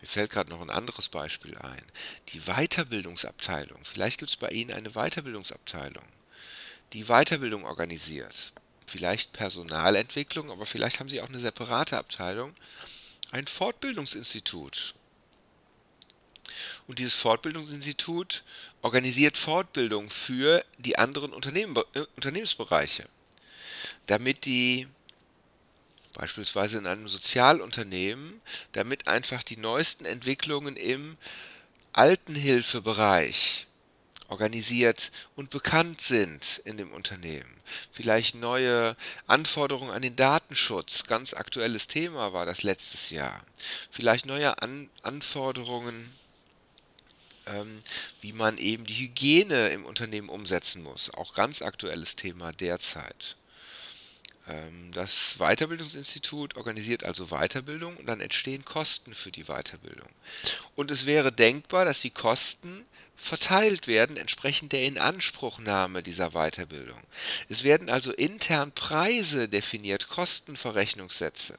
Mir 0.00 0.08
fällt 0.08 0.32
gerade 0.32 0.50
noch 0.50 0.60
ein 0.60 0.70
anderes 0.70 1.08
Beispiel 1.08 1.56
ein. 1.56 1.82
Die 2.30 2.40
Weiterbildungsabteilung. 2.40 3.84
Vielleicht 3.84 4.18
gibt 4.18 4.30
es 4.30 4.36
bei 4.36 4.48
Ihnen 4.48 4.72
eine 4.72 4.90
Weiterbildungsabteilung, 4.90 6.04
die 6.92 7.04
Weiterbildung 7.04 7.64
organisiert. 7.66 8.52
Vielleicht 8.88 9.32
Personalentwicklung, 9.32 10.50
aber 10.50 10.66
vielleicht 10.66 10.98
haben 10.98 11.08
Sie 11.08 11.20
auch 11.20 11.28
eine 11.28 11.40
separate 11.40 11.96
Abteilung, 11.96 12.52
ein 13.34 13.48
Fortbildungsinstitut. 13.48 14.94
Und 16.86 17.00
dieses 17.00 17.14
Fortbildungsinstitut 17.14 18.44
organisiert 18.80 19.36
Fortbildung 19.36 20.08
für 20.08 20.64
die 20.78 20.98
anderen 20.98 21.32
Unternehmen, 21.32 21.76
äh, 21.94 22.04
Unternehmensbereiche, 22.14 23.08
damit 24.06 24.44
die 24.44 24.86
beispielsweise 26.12 26.78
in 26.78 26.86
einem 26.86 27.08
Sozialunternehmen, 27.08 28.40
damit 28.70 29.08
einfach 29.08 29.42
die 29.42 29.56
neuesten 29.56 30.04
Entwicklungen 30.04 30.76
im 30.76 31.16
Altenhilfebereich 31.92 33.66
organisiert 34.28 35.10
und 35.36 35.50
bekannt 35.50 36.00
sind 36.00 36.60
in 36.64 36.76
dem 36.76 36.92
Unternehmen. 36.92 37.60
Vielleicht 37.92 38.34
neue 38.34 38.96
Anforderungen 39.26 39.90
an 39.90 40.02
den 40.02 40.16
Datenschutz, 40.16 41.04
ganz 41.04 41.34
aktuelles 41.34 41.86
Thema 41.86 42.32
war 42.32 42.46
das 42.46 42.62
letztes 42.62 43.10
Jahr. 43.10 43.42
Vielleicht 43.90 44.26
neue 44.26 44.60
an 44.62 44.88
Anforderungen, 45.02 46.12
ähm, 47.46 47.82
wie 48.20 48.32
man 48.32 48.58
eben 48.58 48.86
die 48.86 48.94
Hygiene 48.94 49.68
im 49.68 49.84
Unternehmen 49.84 50.28
umsetzen 50.28 50.82
muss, 50.82 51.10
auch 51.10 51.34
ganz 51.34 51.62
aktuelles 51.62 52.16
Thema 52.16 52.52
derzeit. 52.52 53.36
Ähm, 54.46 54.90
das 54.92 55.36
Weiterbildungsinstitut 55.38 56.56
organisiert 56.56 57.04
also 57.04 57.26
Weiterbildung 57.28 57.96
und 57.96 58.06
dann 58.06 58.20
entstehen 58.20 58.64
Kosten 58.64 59.14
für 59.14 59.30
die 59.30 59.44
Weiterbildung. 59.44 60.08
Und 60.74 60.90
es 60.90 61.06
wäre 61.06 61.32
denkbar, 61.32 61.84
dass 61.84 62.00
die 62.00 62.10
Kosten 62.10 62.84
verteilt 63.16 63.86
werden 63.86 64.16
entsprechend 64.16 64.72
der 64.72 64.84
Inanspruchnahme 64.84 66.02
dieser 66.02 66.30
Weiterbildung. 66.30 67.00
Es 67.48 67.62
werden 67.64 67.88
also 67.88 68.12
intern 68.12 68.72
Preise 68.72 69.48
definiert, 69.48 70.08
Kostenverrechnungssätze 70.08 71.58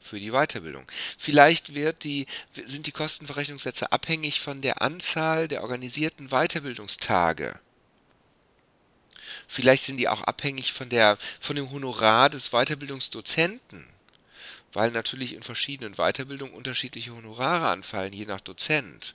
für 0.00 0.20
die 0.20 0.30
Weiterbildung. 0.30 0.86
Vielleicht 1.18 1.68
die, 2.04 2.26
sind 2.66 2.86
die 2.86 2.92
Kostenverrechnungssätze 2.92 3.92
abhängig 3.92 4.40
von 4.40 4.62
der 4.62 4.80
Anzahl 4.82 5.48
der 5.48 5.62
organisierten 5.62 6.28
Weiterbildungstage. 6.28 7.58
Vielleicht 9.48 9.84
sind 9.84 9.98
die 9.98 10.08
auch 10.08 10.22
abhängig 10.22 10.72
von 10.72 10.88
der, 10.88 11.18
von 11.40 11.56
dem 11.56 11.70
Honorar 11.70 12.30
des 12.30 12.50
Weiterbildungsdozenten 12.50 13.86
weil 14.76 14.90
natürlich 14.90 15.32
in 15.32 15.42
verschiedenen 15.42 15.94
Weiterbildungen 15.94 16.52
unterschiedliche 16.52 17.16
Honorare 17.16 17.68
anfallen, 17.68 18.12
je 18.12 18.26
nach 18.26 18.42
Dozent. 18.42 19.14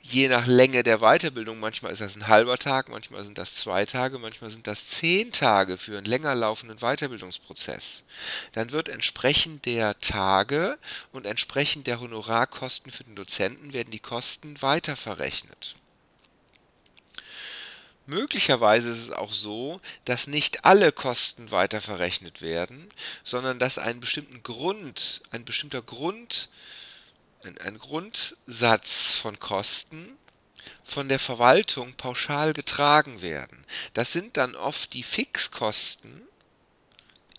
Je 0.00 0.28
nach 0.28 0.46
Länge 0.46 0.84
der 0.84 1.00
Weiterbildung, 1.00 1.58
manchmal 1.58 1.92
ist 1.92 2.00
das 2.00 2.14
ein 2.14 2.28
halber 2.28 2.56
Tag, 2.56 2.88
manchmal 2.88 3.24
sind 3.24 3.36
das 3.36 3.52
zwei 3.52 3.84
Tage, 3.84 4.20
manchmal 4.20 4.50
sind 4.50 4.68
das 4.68 4.86
zehn 4.86 5.32
Tage 5.32 5.76
für 5.76 5.98
einen 5.98 6.06
länger 6.06 6.36
laufenden 6.36 6.78
Weiterbildungsprozess. 6.78 8.04
Dann 8.52 8.70
wird 8.70 8.88
entsprechend 8.88 9.66
der 9.66 9.98
Tage 9.98 10.78
und 11.10 11.26
entsprechend 11.26 11.88
der 11.88 11.98
Honorarkosten 11.98 12.92
für 12.92 13.02
den 13.02 13.16
Dozenten 13.16 13.72
werden 13.72 13.90
die 13.90 13.98
Kosten 13.98 14.62
weiterverrechnet. 14.62 15.74
Möglicherweise 18.06 18.90
ist 18.90 18.98
es 18.98 19.10
auch 19.10 19.32
so, 19.32 19.80
dass 20.04 20.26
nicht 20.26 20.64
alle 20.64 20.92
Kosten 20.92 21.50
weiterverrechnet 21.50 22.42
werden, 22.42 22.88
sondern 23.22 23.58
dass 23.58 23.78
ein 23.78 24.00
bestimmten 24.00 24.42
Grund, 24.42 25.22
ein 25.30 25.44
bestimmter 25.44 25.82
Grund, 25.82 26.48
ein, 27.44 27.58
ein 27.58 27.78
Grundsatz 27.78 29.12
von 29.14 29.38
Kosten 29.38 30.16
von 30.84 31.08
der 31.08 31.18
Verwaltung 31.18 31.94
pauschal 31.94 32.52
getragen 32.52 33.22
werden. 33.22 33.64
Das 33.94 34.12
sind 34.12 34.36
dann 34.36 34.54
oft 34.54 34.92
die 34.92 35.02
Fixkosten 35.02 36.22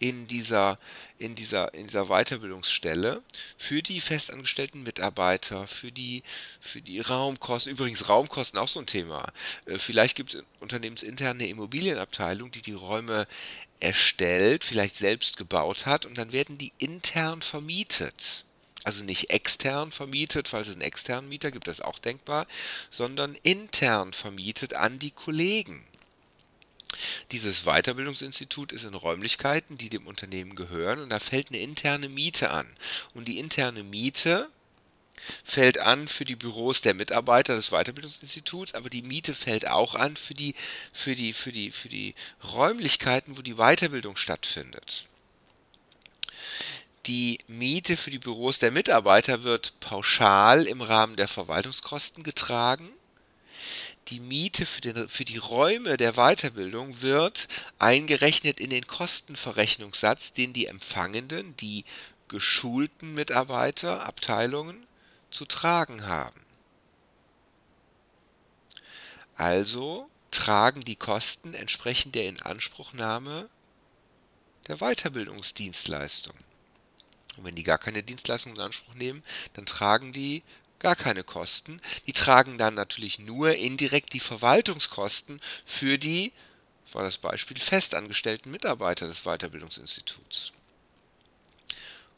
in 0.03 0.27
dieser, 0.27 0.79
in 1.17 1.33
dieser, 1.33 1.73
in 1.73 1.87
dieser 1.87 2.07
Weiterbildungsstelle 2.07 3.21
für 3.57 3.81
die 3.81 4.01
festangestellten 4.01 4.83
Mitarbeiter, 4.83 5.65
für 5.65 5.93
die, 5.93 6.23
für 6.59 6.81
die 6.81 6.99
Raumkosten. 6.99 7.71
Übrigens 7.71 8.09
Raumkosten 8.09 8.59
auch 8.59 8.67
so 8.67 8.81
ein 8.81 8.85
Thema. 8.85 9.31
Äh, 9.65 9.79
vielleicht 9.79 10.17
gibt 10.17 10.33
es 10.33 10.43
unternehmensintern 10.59 11.37
eine 11.37 11.47
Immobilienabteilung, 11.47 12.51
die 12.51 12.61
die 12.61 12.73
Räume 12.73 13.27
erstellt, 13.79 14.65
vielleicht 14.65 14.97
selbst 14.97 15.37
gebaut 15.37 15.85
hat 15.85 16.05
und 16.05 16.17
dann 16.17 16.33
werden 16.33 16.57
die 16.57 16.73
intern 16.79 17.41
vermietet. 17.41 18.43
Also 18.83 19.05
nicht 19.05 19.29
extern 19.29 19.93
vermietet, 19.93 20.49
falls 20.49 20.67
es 20.67 20.73
einen 20.73 20.81
externen 20.81 21.29
Mieter 21.29 21.51
gibt, 21.51 21.67
das 21.67 21.79
ist 21.79 21.85
auch 21.85 21.99
denkbar, 21.99 22.45
sondern 22.91 23.35
intern 23.35 24.11
vermietet 24.11 24.73
an 24.73 24.99
die 24.99 25.11
Kollegen. 25.11 25.81
Dieses 27.31 27.63
Weiterbildungsinstitut 27.63 28.71
ist 28.71 28.83
in 28.83 28.93
Räumlichkeiten, 28.93 29.77
die 29.77 29.89
dem 29.89 30.07
Unternehmen 30.07 30.55
gehören, 30.55 30.99
und 30.99 31.09
da 31.09 31.19
fällt 31.19 31.49
eine 31.49 31.59
interne 31.59 32.09
Miete 32.09 32.51
an. 32.51 32.67
Und 33.13 33.27
die 33.27 33.39
interne 33.39 33.83
Miete 33.83 34.49
fällt 35.43 35.77
an 35.77 36.07
für 36.07 36.25
die 36.25 36.35
Büros 36.35 36.81
der 36.81 36.93
Mitarbeiter 36.93 37.55
des 37.55 37.69
Weiterbildungsinstituts, 37.69 38.73
aber 38.73 38.89
die 38.89 39.03
Miete 39.03 39.33
fällt 39.33 39.67
auch 39.67 39.95
an 39.95 40.17
für 40.17 40.33
die, 40.33 40.55
für 40.91 41.15
die, 41.15 41.33
für 41.33 41.51
die, 41.51 41.71
für 41.71 41.89
die 41.89 42.15
Räumlichkeiten, 42.43 43.37
wo 43.37 43.41
die 43.41 43.55
Weiterbildung 43.55 44.17
stattfindet. 44.17 45.05
Die 47.05 47.39
Miete 47.47 47.97
für 47.97 48.11
die 48.11 48.19
Büros 48.19 48.59
der 48.59 48.71
Mitarbeiter 48.71 49.43
wird 49.43 49.73
pauschal 49.81 50.65
im 50.65 50.81
Rahmen 50.81 51.17
der 51.17 51.27
Verwaltungskosten 51.27 52.23
getragen 52.23 52.89
die 54.07 54.19
Miete 54.19 54.65
für, 54.65 54.81
den, 54.81 55.09
für 55.09 55.25
die 55.25 55.37
Räume 55.37 55.97
der 55.97 56.13
Weiterbildung 56.13 57.01
wird 57.01 57.47
eingerechnet 57.79 58.59
in 58.59 58.69
den 58.69 58.87
Kostenverrechnungssatz, 58.87 60.33
den 60.33 60.53
die 60.53 60.67
empfangenden, 60.67 61.55
die 61.57 61.85
geschulten 62.27 63.13
Mitarbeiter, 63.13 64.05
Abteilungen 64.05 64.85
zu 65.31 65.45
tragen 65.45 66.07
haben. 66.07 66.41
Also 69.35 70.09
tragen 70.31 70.81
die 70.81 70.95
Kosten 70.95 71.53
entsprechend 71.53 72.15
der 72.15 72.27
Inanspruchnahme 72.27 73.49
der 74.67 74.77
Weiterbildungsdienstleistung. 74.77 76.33
Und 77.37 77.45
wenn 77.45 77.55
die 77.55 77.63
gar 77.63 77.77
keine 77.77 78.03
Dienstleistung 78.03 78.53
in 78.53 78.61
Anspruch 78.61 78.93
nehmen, 78.93 79.23
dann 79.53 79.65
tragen 79.65 80.13
die 80.13 80.43
gar 80.83 80.95
keine 80.95 81.23
Kosten. 81.23 81.81
Die 82.05 82.13
tragen 82.13 82.59
dann 82.59 82.75
natürlich 82.75 83.17
nur 83.17 83.55
indirekt 83.55 84.13
die 84.13 84.19
Verwaltungskosten 84.19 85.41
für 85.65 85.97
die, 85.97 86.31
war 86.91 87.03
das 87.03 87.17
Beispiel, 87.17 87.57
festangestellten 87.59 88.51
Mitarbeiter 88.51 89.07
des 89.07 89.23
Weiterbildungsinstituts. 89.23 90.51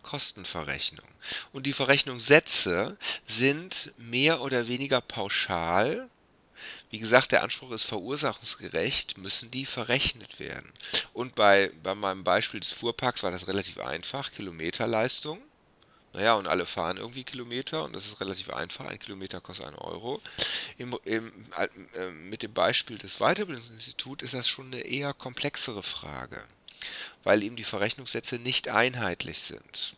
Kostenverrechnung. 0.04 1.08
Und 1.54 1.66
die 1.66 1.74
Verrechnungssätze 1.74 2.98
sind 3.26 3.94
mehr 3.98 4.42
oder 4.42 4.68
weniger 4.68 5.02
pauschal. 5.02 6.10
Wie 6.90 7.00
gesagt, 7.00 7.32
der 7.32 7.44
Anspruch 7.44 7.72
ist 7.72 7.84
verursachungsgerecht, 7.84 9.18
müssen 9.18 9.50
die 9.50 9.66
verrechnet 9.66 10.40
werden. 10.40 10.72
Und 11.14 11.36
bei, 11.36 11.72
bei 11.82 11.96
meinem 11.96 12.24
Beispiel 12.24 12.60
des 12.60 12.72
Fuhrparks 12.72 13.24
war 13.24 13.32
das 13.32 13.48
relativ 13.48 13.80
einfach, 13.80 14.32
Kilometerleistung. 14.32 15.42
Naja, 16.16 16.36
und 16.36 16.48
alle 16.48 16.66
fahren 16.66 16.96
irgendwie 16.96 17.26
Kilometer 17.26 17.84
und 17.84 17.94
das 17.94 18.06
ist 18.06 18.22
relativ 18.22 18.50
einfach. 18.50 18.86
Ein 18.86 19.00
Kilometer 19.00 19.42
kostet 19.42 19.66
einen 19.66 19.76
Euro. 19.76 20.22
Im, 20.78 20.98
im, 21.04 21.34
äh, 21.58 22.10
mit 22.12 22.42
dem 22.42 22.54
Beispiel 22.54 22.98
des 22.98 23.18
Weiterbildungsinstituts 23.18 24.24
ist 24.24 24.34
das 24.34 24.48
schon 24.48 24.68
eine 24.68 24.80
eher 24.80 25.14
komplexere 25.14 25.84
Frage, 25.84 26.42
weil 27.26 27.44
eben 27.44 27.58
die 27.58 27.66
Verrechnungssätze 27.66 28.40
nicht 28.40 28.70
einheitlich 28.70 29.42
sind. 29.42 29.98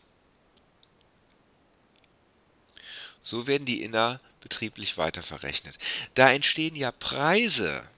So 3.22 3.46
werden 3.46 3.64
die 3.64 3.82
innerbetrieblich 3.82 4.98
weiterverrechnet. 4.98 5.78
Da 6.14 6.32
entstehen 6.32 6.74
ja 6.74 6.90
Preise. 6.90 7.88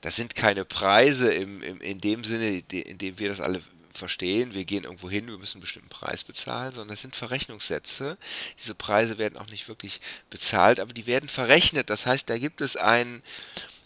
Das 0.00 0.16
sind 0.16 0.34
keine 0.34 0.64
Preise 0.64 1.32
im, 1.32 1.62
im, 1.62 1.80
in 1.80 2.00
dem 2.00 2.24
Sinne, 2.24 2.58
in 2.58 2.98
dem 2.98 3.20
wir 3.20 3.28
das 3.28 3.38
alle 3.38 3.62
verstehen, 4.02 4.52
wir 4.52 4.64
gehen 4.64 4.82
irgendwo 4.82 5.08
hin, 5.08 5.28
wir 5.28 5.38
müssen 5.38 5.58
einen 5.58 5.60
bestimmten 5.60 5.88
Preis 5.88 6.24
bezahlen, 6.24 6.74
sondern 6.74 6.94
es 6.94 7.02
sind 7.02 7.14
Verrechnungssätze. 7.14 8.18
Diese 8.58 8.74
Preise 8.74 9.16
werden 9.16 9.38
auch 9.38 9.46
nicht 9.46 9.68
wirklich 9.68 10.00
bezahlt, 10.28 10.80
aber 10.80 10.92
die 10.92 11.06
werden 11.06 11.28
verrechnet. 11.28 11.88
Das 11.88 12.04
heißt, 12.04 12.28
da 12.28 12.36
gibt 12.36 12.60
es 12.60 12.74
ein, 12.74 13.22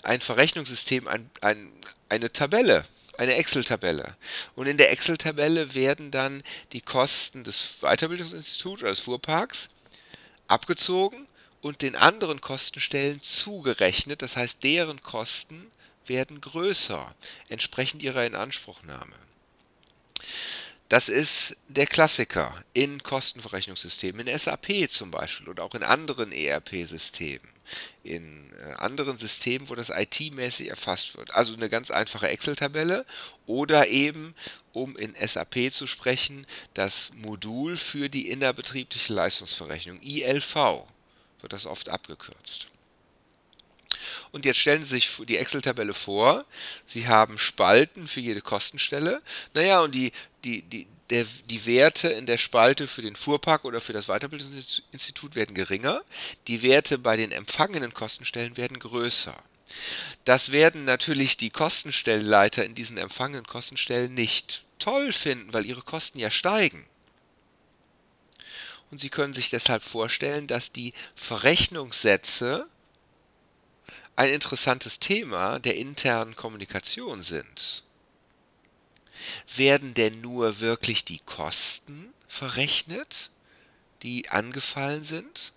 ein 0.02 0.22
Verrechnungssystem, 0.22 1.06
ein, 1.06 1.28
ein, 1.42 1.70
eine 2.08 2.32
Tabelle, 2.32 2.86
eine 3.18 3.34
Excel-Tabelle. 3.34 4.16
Und 4.54 4.68
in 4.68 4.78
der 4.78 4.90
Excel-Tabelle 4.90 5.74
werden 5.74 6.10
dann 6.10 6.42
die 6.72 6.80
Kosten 6.80 7.44
des 7.44 7.74
Weiterbildungsinstituts 7.82 8.80
oder 8.80 8.92
des 8.92 9.00
Fuhrparks 9.00 9.68
abgezogen 10.48 11.28
und 11.60 11.82
den 11.82 11.94
anderen 11.94 12.40
Kostenstellen 12.40 13.22
zugerechnet. 13.22 14.22
Das 14.22 14.34
heißt, 14.34 14.64
deren 14.64 15.02
Kosten 15.02 15.70
werden 16.06 16.40
größer, 16.40 17.14
entsprechend 17.50 18.02
ihrer 18.02 18.24
Inanspruchnahme. 18.24 19.14
Das 20.88 21.08
ist 21.08 21.56
der 21.66 21.86
Klassiker 21.86 22.62
in 22.72 23.02
Kostenverrechnungssystemen, 23.02 24.28
in 24.28 24.38
SAP 24.38 24.88
zum 24.88 25.10
Beispiel 25.10 25.48
und 25.48 25.58
auch 25.58 25.74
in 25.74 25.82
anderen 25.82 26.30
ERP-Systemen, 26.30 27.48
in 28.04 28.52
äh, 28.52 28.74
anderen 28.74 29.18
Systemen, 29.18 29.68
wo 29.68 29.74
das 29.74 29.90
IT-mäßig 29.90 30.68
erfasst 30.68 31.16
wird. 31.16 31.34
Also 31.34 31.54
eine 31.54 31.68
ganz 31.68 31.90
einfache 31.90 32.28
Excel-Tabelle 32.28 33.04
oder 33.46 33.88
eben, 33.88 34.36
um 34.72 34.96
in 34.96 35.16
SAP 35.20 35.72
zu 35.72 35.88
sprechen, 35.88 36.46
das 36.74 37.10
Modul 37.16 37.76
für 37.76 38.08
die 38.08 38.28
innerbetriebliche 38.30 39.12
Leistungsverrechnung, 39.12 40.00
ILV, 40.02 40.54
wird 41.40 41.52
das 41.52 41.66
oft 41.66 41.88
abgekürzt. 41.88 42.68
Und 44.32 44.44
jetzt 44.44 44.58
stellen 44.58 44.84
Sie 44.84 44.94
sich 44.94 45.10
die 45.26 45.36
Excel-Tabelle 45.36 45.94
vor. 45.94 46.44
Sie 46.86 47.08
haben 47.08 47.38
Spalten 47.38 48.08
für 48.08 48.20
jede 48.20 48.40
Kostenstelle. 48.40 49.22
Naja, 49.54 49.80
und 49.80 49.94
die, 49.94 50.12
die, 50.44 50.62
die, 50.62 50.86
der, 51.10 51.26
die 51.48 51.66
Werte 51.66 52.08
in 52.08 52.26
der 52.26 52.38
Spalte 52.38 52.88
für 52.88 53.02
den 53.02 53.16
Fuhrpark 53.16 53.64
oder 53.64 53.80
für 53.80 53.92
das 53.92 54.06
Weiterbildungsinstitut 54.06 55.34
werden 55.34 55.54
geringer. 55.54 56.02
Die 56.46 56.62
Werte 56.62 56.98
bei 56.98 57.16
den 57.16 57.32
empfangenen 57.32 57.94
Kostenstellen 57.94 58.56
werden 58.56 58.78
größer. 58.78 59.36
Das 60.24 60.52
werden 60.52 60.84
natürlich 60.84 61.36
die 61.36 61.50
Kostenstellenleiter 61.50 62.64
in 62.64 62.74
diesen 62.74 62.98
empfangenen 62.98 63.46
Kostenstellen 63.46 64.14
nicht 64.14 64.64
toll 64.78 65.12
finden, 65.12 65.52
weil 65.52 65.66
ihre 65.66 65.82
Kosten 65.82 66.18
ja 66.18 66.30
steigen. 66.30 66.86
Und 68.90 69.00
Sie 69.00 69.08
können 69.08 69.34
sich 69.34 69.50
deshalb 69.50 69.82
vorstellen, 69.82 70.46
dass 70.46 70.70
die 70.70 70.92
Verrechnungssätze 71.16 72.68
ein 74.16 74.30
interessantes 74.30 74.98
Thema 74.98 75.58
der 75.58 75.76
internen 75.76 76.34
Kommunikation 76.34 77.22
sind. 77.22 77.84
Werden 79.54 79.94
denn 79.94 80.20
nur 80.20 80.60
wirklich 80.60 81.04
die 81.04 81.20
Kosten 81.20 82.12
verrechnet, 82.26 83.30
die 84.02 84.28
angefallen 84.28 85.04
sind? 85.04 85.52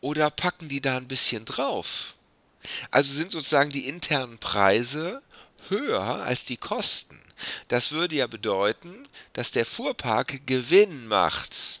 Oder 0.00 0.30
packen 0.30 0.68
die 0.68 0.80
da 0.80 0.96
ein 0.96 1.08
bisschen 1.08 1.44
drauf? 1.44 2.14
Also 2.90 3.12
sind 3.12 3.32
sozusagen 3.32 3.70
die 3.70 3.88
internen 3.88 4.38
Preise 4.38 5.22
höher 5.68 6.22
als 6.24 6.44
die 6.44 6.56
Kosten. 6.56 7.20
Das 7.68 7.92
würde 7.92 8.16
ja 8.16 8.26
bedeuten, 8.26 9.08
dass 9.32 9.50
der 9.50 9.66
Fuhrpark 9.66 10.46
Gewinn 10.46 11.06
macht 11.06 11.80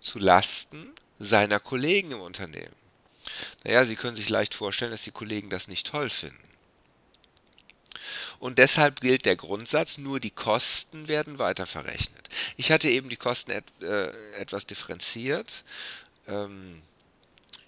zu 0.00 0.18
Lasten 0.18 0.92
seiner 1.18 1.60
Kollegen 1.60 2.12
im 2.12 2.20
Unternehmen. 2.20 2.83
Naja, 3.64 3.84
Sie 3.84 3.96
können 3.96 4.16
sich 4.16 4.28
leicht 4.28 4.54
vorstellen, 4.54 4.90
dass 4.90 5.02
die 5.02 5.10
Kollegen 5.10 5.50
das 5.50 5.68
nicht 5.68 5.86
toll 5.86 6.10
finden. 6.10 6.38
Und 8.38 8.58
deshalb 8.58 9.00
gilt 9.00 9.24
der 9.24 9.36
Grundsatz, 9.36 9.98
nur 9.98 10.20
die 10.20 10.30
Kosten 10.30 11.08
werden 11.08 11.38
weiterverrechnet. 11.38 12.28
Ich 12.56 12.70
hatte 12.70 12.90
eben 12.90 13.08
die 13.08 13.16
Kosten 13.16 13.52
et, 13.52 13.64
äh, 13.80 14.10
etwas 14.32 14.66
differenziert. 14.66 15.64
Ähm, 16.26 16.82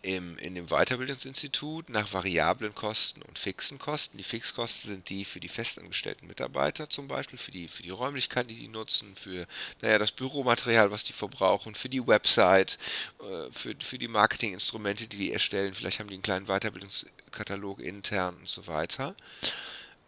im, 0.06 0.38
in 0.38 0.54
dem 0.54 0.68
Weiterbildungsinstitut 0.68 1.90
nach 1.90 2.12
variablen 2.12 2.72
Kosten 2.76 3.22
und 3.22 3.40
fixen 3.40 3.80
Kosten. 3.80 4.18
Die 4.18 4.24
Fixkosten 4.24 4.88
sind 4.88 5.08
die 5.10 5.24
für 5.24 5.40
die 5.40 5.48
festangestellten 5.48 6.28
Mitarbeiter 6.28 6.88
zum 6.88 7.08
Beispiel, 7.08 7.40
für 7.40 7.50
die, 7.50 7.66
für 7.66 7.82
die 7.82 7.90
Räumlichkeiten, 7.90 8.46
die 8.46 8.54
die 8.54 8.68
nutzen, 8.68 9.16
für 9.16 9.48
naja, 9.82 9.98
das 9.98 10.12
Büromaterial, 10.12 10.92
was 10.92 11.02
die 11.02 11.12
verbrauchen, 11.12 11.74
für 11.74 11.88
die 11.88 12.06
Website, 12.06 12.78
äh, 13.18 13.50
für, 13.50 13.74
für 13.82 13.98
die 13.98 14.06
Marketinginstrumente, 14.06 15.08
die 15.08 15.16
die 15.16 15.32
erstellen. 15.32 15.74
Vielleicht 15.74 15.98
haben 15.98 16.08
die 16.08 16.14
einen 16.14 16.22
kleinen 16.22 16.46
Weiterbildungskatalog 16.46 17.80
intern 17.80 18.36
und 18.36 18.48
so 18.48 18.68
weiter. 18.68 19.16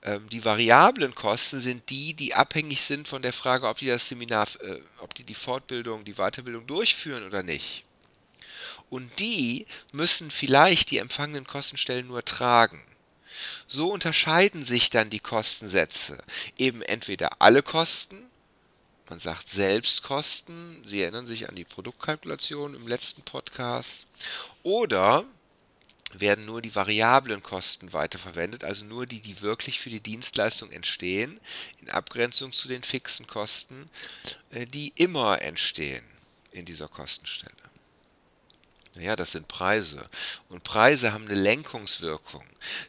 Ähm, 0.05 0.29
die 0.29 0.45
variablen 0.45 1.13
Kosten 1.13 1.59
sind 1.59 1.91
die, 1.91 2.15
die 2.15 2.35
abhängig 2.35 2.83
sind 2.83 3.09
von 3.09 3.21
der 3.21 3.33
Frage, 3.33 3.67
ob 3.67 3.79
die 3.79 3.89
das 3.89 4.07
Seminar, 4.07 4.47
äh, 4.61 4.79
ob 5.01 5.13
die 5.15 5.25
die 5.25 5.35
Fortbildung, 5.35 6.05
die 6.05 6.15
Weiterbildung 6.15 6.69
durchführen 6.69 7.27
oder 7.27 7.43
nicht. 7.43 7.85
Und 8.91 9.19
die 9.19 9.67
müssen 9.93 10.31
vielleicht 10.31 10.91
die 10.91 10.99
empfangenen 10.99 11.47
Kostenstellen 11.47 12.07
nur 12.07 12.25
tragen. 12.25 12.83
So 13.67 13.91
unterscheiden 13.91 14.65
sich 14.65 14.91
dann 14.91 15.11
die 15.11 15.21
Kostensätze. 15.21 16.19
Eben 16.57 16.83
entweder 16.83 17.41
alle 17.41 17.63
Kosten, 17.63 18.29
man 19.09 19.21
sagt 19.21 19.49
Selbstkosten, 19.49 20.83
Sie 20.87 21.03
erinnern 21.03 21.27
sich 21.27 21.49
an 21.49 21.55
die 21.55 21.65
Produktkalkulation 21.65 22.75
im 22.75 22.87
letzten 22.87 23.23
Podcast, 23.23 24.07
oder 24.63 25.25
werden 26.13 26.47
nur 26.47 26.63
die 26.63 26.75
variablen 26.75 27.43
Kosten 27.43 27.93
weiterverwendet, 27.93 28.65
also 28.65 28.85
nur 28.85 29.07
die, 29.07 29.21
die 29.21 29.43
wirklich 29.43 29.81
für 29.81 29.91
die 29.91 30.01
Dienstleistung 30.01 30.71
entstehen, 30.71 31.39
in 31.81 31.91
Abgrenzung 31.91 32.53
zu 32.53 32.69
den 32.69 32.83
fixen 32.83 33.27
Kosten, 33.27 33.91
äh, 34.51 34.67
die 34.67 34.93
immer 34.97 35.43
entstehen 35.43 36.05
in 36.51 36.65
dieser 36.65 36.89
Kostenstelle. 36.89 37.53
Naja, 38.95 39.17
das 39.17 39.33
sind 39.33 39.49
Preise. 39.49 40.09
Und 40.49 40.65
Preise 40.65 41.13
haben 41.13 41.27
eine 41.27 41.35
Lenkungswirkung. 41.35 42.45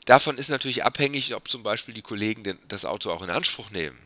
Davon 0.05 0.37
ist 0.37 0.49
natürlich 0.49 0.83
abhängig, 0.83 1.35
ob 1.35 1.49
zum 1.49 1.63
Beispiel 1.63 1.93
die 1.93 2.01
Kollegen 2.01 2.57
das 2.67 2.85
Auto 2.85 3.11
auch 3.11 3.21
in 3.21 3.29
Anspruch 3.29 3.69
nehmen 3.69 3.99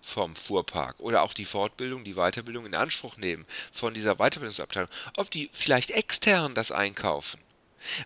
vom 0.00 0.34
Fuhrpark 0.34 0.98
oder 0.98 1.22
auch 1.22 1.32
die 1.32 1.44
Fortbildung, 1.44 2.02
die 2.04 2.14
Weiterbildung 2.14 2.66
in 2.66 2.74
Anspruch 2.74 3.16
nehmen 3.16 3.46
von 3.72 3.94
dieser 3.94 4.16
Weiterbildungsabteilung. 4.16 4.90
Ob 5.16 5.30
die 5.30 5.48
vielleicht 5.52 5.90
extern 5.90 6.54
das 6.54 6.72
einkaufen 6.72 7.40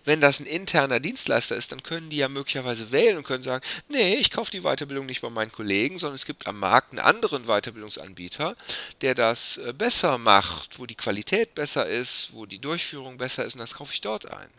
wenn 0.05 0.21
das 0.21 0.39
ein 0.39 0.45
interner 0.45 0.99
Dienstleister 0.99 1.55
ist, 1.55 1.71
dann 1.71 1.83
können 1.83 2.09
die 2.09 2.17
ja 2.17 2.27
möglicherweise 2.27 2.91
wählen 2.91 3.17
und 3.17 3.23
können 3.23 3.43
sagen, 3.43 3.65
nee, 3.89 4.15
ich 4.15 4.31
kaufe 4.31 4.51
die 4.51 4.61
Weiterbildung 4.61 5.05
nicht 5.05 5.21
bei 5.21 5.29
meinen 5.29 5.51
Kollegen, 5.51 5.99
sondern 5.99 6.15
es 6.15 6.25
gibt 6.25 6.47
am 6.47 6.59
Markt 6.59 6.91
einen 6.91 6.99
anderen 6.99 7.45
Weiterbildungsanbieter, 7.45 8.55
der 9.01 9.15
das 9.15 9.57
äh, 9.57 9.73
besser 9.73 10.17
macht, 10.17 10.79
wo 10.79 10.85
die 10.85 10.95
Qualität 10.95 11.55
besser 11.55 11.87
ist, 11.87 12.29
wo 12.33 12.45
die 12.45 12.59
Durchführung 12.59 13.17
besser 13.17 13.45
ist 13.45 13.53
und 13.53 13.59
das 13.59 13.73
kaufe 13.73 13.93
ich 13.93 14.01
dort 14.01 14.31
ein. 14.31 14.49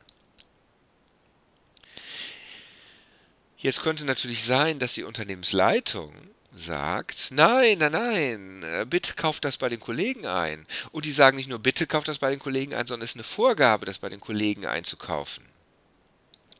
Jetzt 3.61 3.83
könnte 3.83 4.05
natürlich 4.05 4.45
sein, 4.45 4.79
dass 4.79 4.95
die 4.95 5.03
Unternehmensleitung 5.03 6.13
sagt, 6.59 7.29
nein, 7.31 7.79
nein, 7.79 7.93
nein, 7.93 8.63
äh, 8.63 8.85
bitte 8.85 9.15
kauft 9.15 9.45
das 9.45 9.57
bei 9.57 9.69
den 9.69 9.81
Kollegen 9.81 10.27
ein. 10.27 10.67
Und 10.93 11.05
die 11.05 11.13
sagen 11.13 11.37
nicht 11.37 11.49
nur, 11.49 11.59
bitte 11.59 11.87
kauft 11.87 12.09
das 12.09 12.19
bei 12.19 12.31
den 12.31 12.39
Kollegen 12.39 12.75
ein, 12.75 12.87
sondern 12.87 13.05
es 13.05 13.13
ist 13.13 13.17
eine 13.17 13.25
Vorgabe, 13.25 13.87
das 13.87 13.99
bei 13.99 14.09
den 14.09 14.21
Kollegen 14.21 14.67
einzukaufen. 14.67 15.45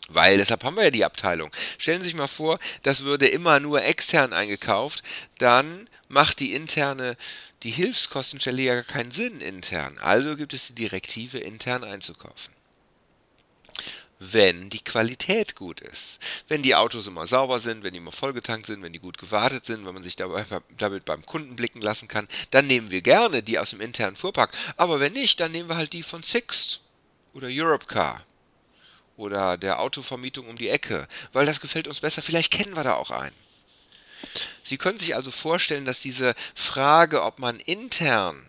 Weil 0.09 0.39
deshalb 0.39 0.65
haben 0.65 0.77
wir 0.77 0.85
ja 0.85 0.91
die 0.91 1.05
Abteilung. 1.05 1.51
Stellen 1.77 2.01
Sie 2.01 2.09
sich 2.09 2.17
mal 2.17 2.29
vor, 2.29 2.59
das 2.83 3.01
würde 3.01 3.29
immer 3.29 3.61
nur 3.61 3.85
extern 3.85 4.33
eingekauft, 4.33 5.03
dann 5.39 5.89
macht 6.09 6.41
die 6.41 6.55
interne, 6.55 7.17
die 7.63 7.71
Hilfskostenstelle 7.71 8.63
ja 8.63 8.75
gar 8.75 8.85
keinen 8.85 9.11
Sinn 9.11 9.41
intern. 9.41 9.99
Also 9.99 10.37
gibt 10.37 10.55
es 10.55 10.69
die 10.69 10.75
Direktive, 10.75 11.39
intern 11.39 11.85
einzukaufen 11.85 12.58
wenn 14.19 14.69
die 14.69 14.83
Qualität 14.83 15.55
gut 15.55 15.81
ist. 15.81 16.19
Wenn 16.49 16.63
die 16.63 16.75
Autos 16.75 17.07
immer 17.07 17.27
sauber 17.27 17.61
sind, 17.61 17.85
wenn 17.85 17.93
die 17.93 17.99
immer 17.99 18.13
vollgetankt 18.13 18.67
sind, 18.67 18.83
wenn 18.83 18.93
die 18.93 18.99
gut 18.99 19.19
gewartet 19.19 19.65
sind, 19.65 19.87
wenn 19.87 19.95
man 19.95 20.03
sich 20.03 20.17
dabei, 20.17 20.45
damit 20.77 21.05
beim 21.05 21.25
Kunden 21.25 21.57
blicken 21.57 21.81
lassen 21.81 22.09
kann, 22.09 22.29
dann 22.51 22.67
nehmen 22.67 22.91
wir 22.91 23.03
gerne 23.03 23.43
die 23.43 23.59
aus 23.59 23.71
dem 23.71 23.81
internen 23.81 24.17
Fuhrpark. 24.17 24.53
Aber 24.77 25.01
wenn 25.01 25.13
nicht, 25.13 25.39
dann 25.41 25.53
nehmen 25.53 25.69
wir 25.69 25.77
halt 25.77 25.93
die 25.93 26.03
von 26.03 26.23
Sixt 26.23 26.81
oder 27.33 27.49
Europcar 27.49 28.25
oder 29.17 29.57
der 29.57 29.81
Autovermietung 29.81 30.49
um 30.49 30.59
die 30.59 30.69
Ecke, 30.69 31.09
weil 31.33 31.47
das 31.47 31.61
gefällt 31.61 31.89
uns 31.89 32.01
besser. 32.01 32.23
Vielleicht 32.23 32.53
kennen 32.53 32.77
wir 32.77 32.85
da 32.85 32.95
auch 32.95 33.11
einen. 33.11 33.35
Sie 34.65 34.79
können 34.79 34.99
sich 34.99 35.15
also 35.15 35.31
vorstellen, 35.31 35.85
dass 35.85 36.01
diese 36.01 36.35
Frage, 36.55 37.23
ob 37.23 37.39
man 37.39 37.61
intern 37.61 38.48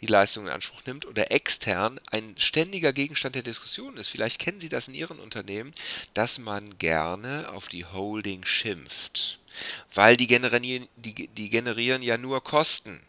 die 0.00 0.06
Leistung 0.06 0.46
in 0.46 0.52
Anspruch 0.52 0.80
nimmt 0.86 1.06
oder 1.06 1.32
extern 1.32 2.00
ein 2.10 2.34
ständiger 2.38 2.92
Gegenstand 2.92 3.34
der 3.34 3.42
Diskussion 3.42 3.96
ist. 3.96 4.08
Vielleicht 4.08 4.38
kennen 4.38 4.60
Sie 4.60 4.68
das 4.68 4.88
in 4.88 4.94
Ihren 4.94 5.18
Unternehmen, 5.18 5.72
dass 6.14 6.38
man 6.38 6.78
gerne 6.78 7.50
auf 7.52 7.68
die 7.68 7.84
Holding 7.84 8.44
schimpft, 8.44 9.40
weil 9.94 10.16
die 10.16 10.26
generieren, 10.26 10.86
die, 10.96 11.28
die 11.28 11.50
generieren 11.50 12.02
ja 12.02 12.16
nur 12.16 12.42
Kosten. 12.42 13.00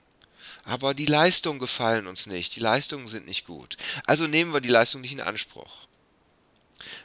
Aber 0.64 0.94
die 0.94 1.06
Leistungen 1.06 1.60
gefallen 1.60 2.08
uns 2.08 2.26
nicht, 2.26 2.56
die 2.56 2.60
Leistungen 2.60 3.08
sind 3.08 3.26
nicht 3.26 3.46
gut. 3.46 3.78
Also 4.06 4.28
nehmen 4.28 4.54
wir 4.54 4.62
die 4.62 4.70
Leistung 4.70 5.02
nicht 5.02 5.14
in 5.14 5.22
Anspruch. 5.22 5.88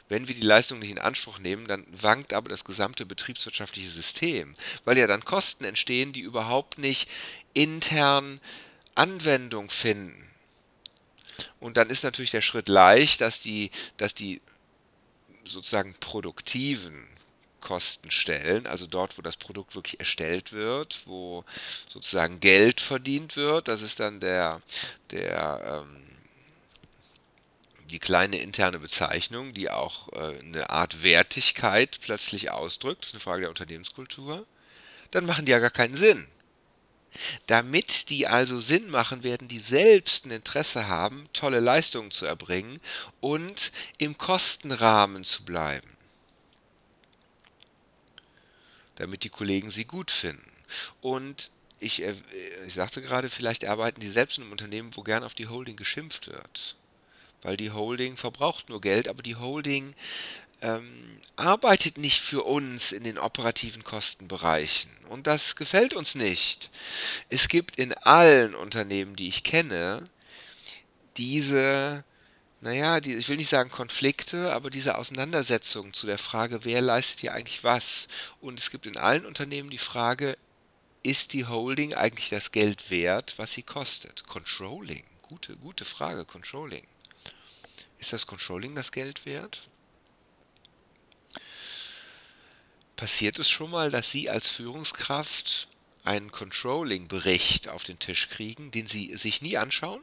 Wenn 0.07 0.27
wir 0.27 0.35
die 0.35 0.41
Leistung 0.41 0.79
nicht 0.79 0.91
in 0.91 0.99
Anspruch 0.99 1.39
nehmen, 1.39 1.67
dann 1.67 1.85
wankt 1.89 2.33
aber 2.33 2.49
das 2.49 2.63
gesamte 2.63 3.05
betriebswirtschaftliche 3.05 3.89
System, 3.89 4.55
weil 4.85 4.97
ja 4.97 5.07
dann 5.07 5.25
Kosten 5.25 5.65
entstehen, 5.65 6.13
die 6.13 6.21
überhaupt 6.21 6.77
nicht 6.77 7.09
intern 7.53 8.39
Anwendung 8.95 9.69
finden. 9.69 10.29
Und 11.59 11.77
dann 11.77 11.89
ist 11.89 12.03
natürlich 12.03 12.31
der 12.31 12.41
Schritt 12.41 12.69
leicht, 12.69 13.21
dass 13.21 13.39
die, 13.39 13.71
dass 13.97 14.13
die 14.13 14.41
sozusagen 15.43 15.93
produktiven 15.99 17.07
Kostenstellen, 17.61 18.67
also 18.67 18.85
dort, 18.85 19.17
wo 19.17 19.21
das 19.21 19.37
Produkt 19.37 19.75
wirklich 19.75 19.99
erstellt 19.99 20.53
wird, 20.53 21.01
wo 21.05 21.43
sozusagen 21.89 22.39
Geld 22.39 22.79
verdient 22.79 23.35
wird, 23.35 23.67
das 23.67 23.81
ist 23.81 23.99
dann 23.99 24.19
der, 24.19 24.61
der 25.09 25.81
ähm, 25.83 26.05
die 27.89 27.99
kleine 27.99 28.37
interne 28.37 28.79
Bezeichnung, 28.79 29.53
die 29.53 29.71
auch 29.71 30.11
äh, 30.13 30.39
eine 30.39 30.69
Art 30.69 31.01
Wertigkeit 31.03 31.99
plötzlich 32.01 32.51
ausdrückt, 32.51 33.01
das 33.03 33.09
ist 33.09 33.15
eine 33.15 33.21
Frage 33.21 33.41
der 33.41 33.49
Unternehmenskultur, 33.49 34.45
dann 35.11 35.25
machen 35.25 35.45
die 35.45 35.51
ja 35.51 35.59
gar 35.59 35.71
keinen 35.71 35.95
Sinn. 35.95 36.27
Damit 37.47 38.09
die 38.09 38.27
also 38.27 38.59
Sinn 38.59 38.89
machen, 38.89 39.23
werden 39.23 39.47
die 39.47 39.59
selbst 39.59 40.25
ein 40.25 40.31
Interesse 40.31 40.87
haben, 40.87 41.27
tolle 41.33 41.59
Leistungen 41.59 42.11
zu 42.11 42.25
erbringen 42.25 42.79
und 43.21 43.71
im 43.97 44.17
Kostenrahmen 44.17 45.23
zu 45.23 45.43
bleiben. 45.43 45.89
Damit 48.95 49.23
die 49.23 49.29
Kollegen 49.29 49.71
sie 49.71 49.85
gut 49.85 50.11
finden. 50.11 50.51
Und 51.01 51.49
ich, 51.79 52.01
äh, 52.01 52.15
ich 52.65 52.73
sagte 52.73 53.01
gerade, 53.01 53.29
vielleicht 53.29 53.65
arbeiten 53.65 53.99
die 53.99 54.09
selbst 54.09 54.37
in 54.37 54.43
einem 54.43 54.51
Unternehmen, 54.51 54.95
wo 54.95 55.03
gern 55.03 55.23
auf 55.23 55.33
die 55.33 55.47
Holding 55.47 55.75
geschimpft 55.75 56.27
wird. 56.27 56.75
Weil 57.41 57.57
die 57.57 57.71
Holding 57.71 58.17
verbraucht 58.17 58.69
nur 58.69 58.81
Geld, 58.81 59.07
aber 59.07 59.21
die 59.21 59.35
Holding 59.35 59.93
ähm, 60.61 61.21
arbeitet 61.35 61.97
nicht 61.97 62.21
für 62.21 62.43
uns 62.43 62.91
in 62.91 63.03
den 63.03 63.17
operativen 63.17 63.83
Kostenbereichen. 63.83 64.91
Und 65.09 65.27
das 65.27 65.55
gefällt 65.55 65.93
uns 65.93 66.15
nicht. 66.15 66.69
Es 67.29 67.47
gibt 67.47 67.77
in 67.77 67.93
allen 67.93 68.55
Unternehmen, 68.55 69.15
die 69.15 69.27
ich 69.27 69.43
kenne, 69.43 70.09
diese, 71.17 72.03
naja, 72.61 72.99
die, 72.99 73.15
ich 73.15 73.29
will 73.29 73.37
nicht 73.37 73.49
sagen 73.49 73.69
Konflikte, 73.69 74.53
aber 74.53 74.69
diese 74.69 74.97
Auseinandersetzung 74.97 75.93
zu 75.93 76.05
der 76.05 76.17
Frage, 76.17 76.63
wer 76.63 76.81
leistet 76.81 77.19
hier 77.21 77.33
eigentlich 77.33 77.63
was. 77.63 78.07
Und 78.41 78.59
es 78.59 78.71
gibt 78.71 78.85
in 78.85 78.97
allen 78.97 79.25
Unternehmen 79.25 79.69
die 79.69 79.77
Frage, 79.77 80.37
ist 81.03 81.33
die 81.33 81.45
Holding 81.45 81.93
eigentlich 81.93 82.29
das 82.29 82.51
Geld 82.51 82.89
wert, 82.89 83.35
was 83.37 83.51
sie 83.51 83.61
kostet? 83.61 84.25
Controlling. 84.25 85.03
Gute, 85.21 85.55
gute 85.57 85.85
Frage, 85.85 86.25
Controlling. 86.25 86.85
Ist 87.99 88.13
das 88.13 88.25
Controlling 88.25 88.75
das 88.75 88.91
Geld 88.91 89.25
wert? 89.25 89.67
Passiert 92.95 93.39
es 93.39 93.49
schon 93.49 93.71
mal, 93.71 93.91
dass 93.91 94.09
Sie 94.09 94.29
als 94.29 94.47
Führungskraft 94.47 95.67
einen 96.05 96.31
Controlling-Bericht 96.31 97.67
auf 97.67 97.83
den 97.83 97.99
Tisch 97.99 98.29
kriegen, 98.29 98.71
den 98.71 98.87
Sie 98.87 99.15
sich 99.17 99.41
nie 99.41 99.57
anschauen? 99.57 100.01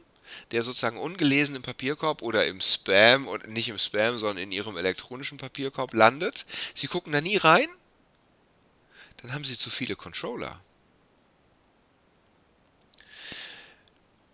Der 0.51 0.63
sozusagen 0.63 0.97
ungelesen 0.97 1.55
im 1.55 1.61
Papierkorb 1.61 2.21
oder 2.21 2.45
im 2.47 2.59
Spam 2.61 3.27
und 3.27 3.47
nicht 3.49 3.69
im 3.69 3.77
Spam, 3.77 4.15
sondern 4.15 4.37
in 4.37 4.51
Ihrem 4.51 4.77
elektronischen 4.77 5.37
Papierkorb 5.37 5.93
landet. 5.93 6.45
Sie 6.75 6.87
gucken 6.87 7.13
da 7.13 7.21
nie 7.21 7.37
rein? 7.37 7.67
Dann 9.17 9.33
haben 9.33 9.45
Sie 9.45 9.57
zu 9.57 9.69
viele 9.69 9.95
Controller. 9.95 10.59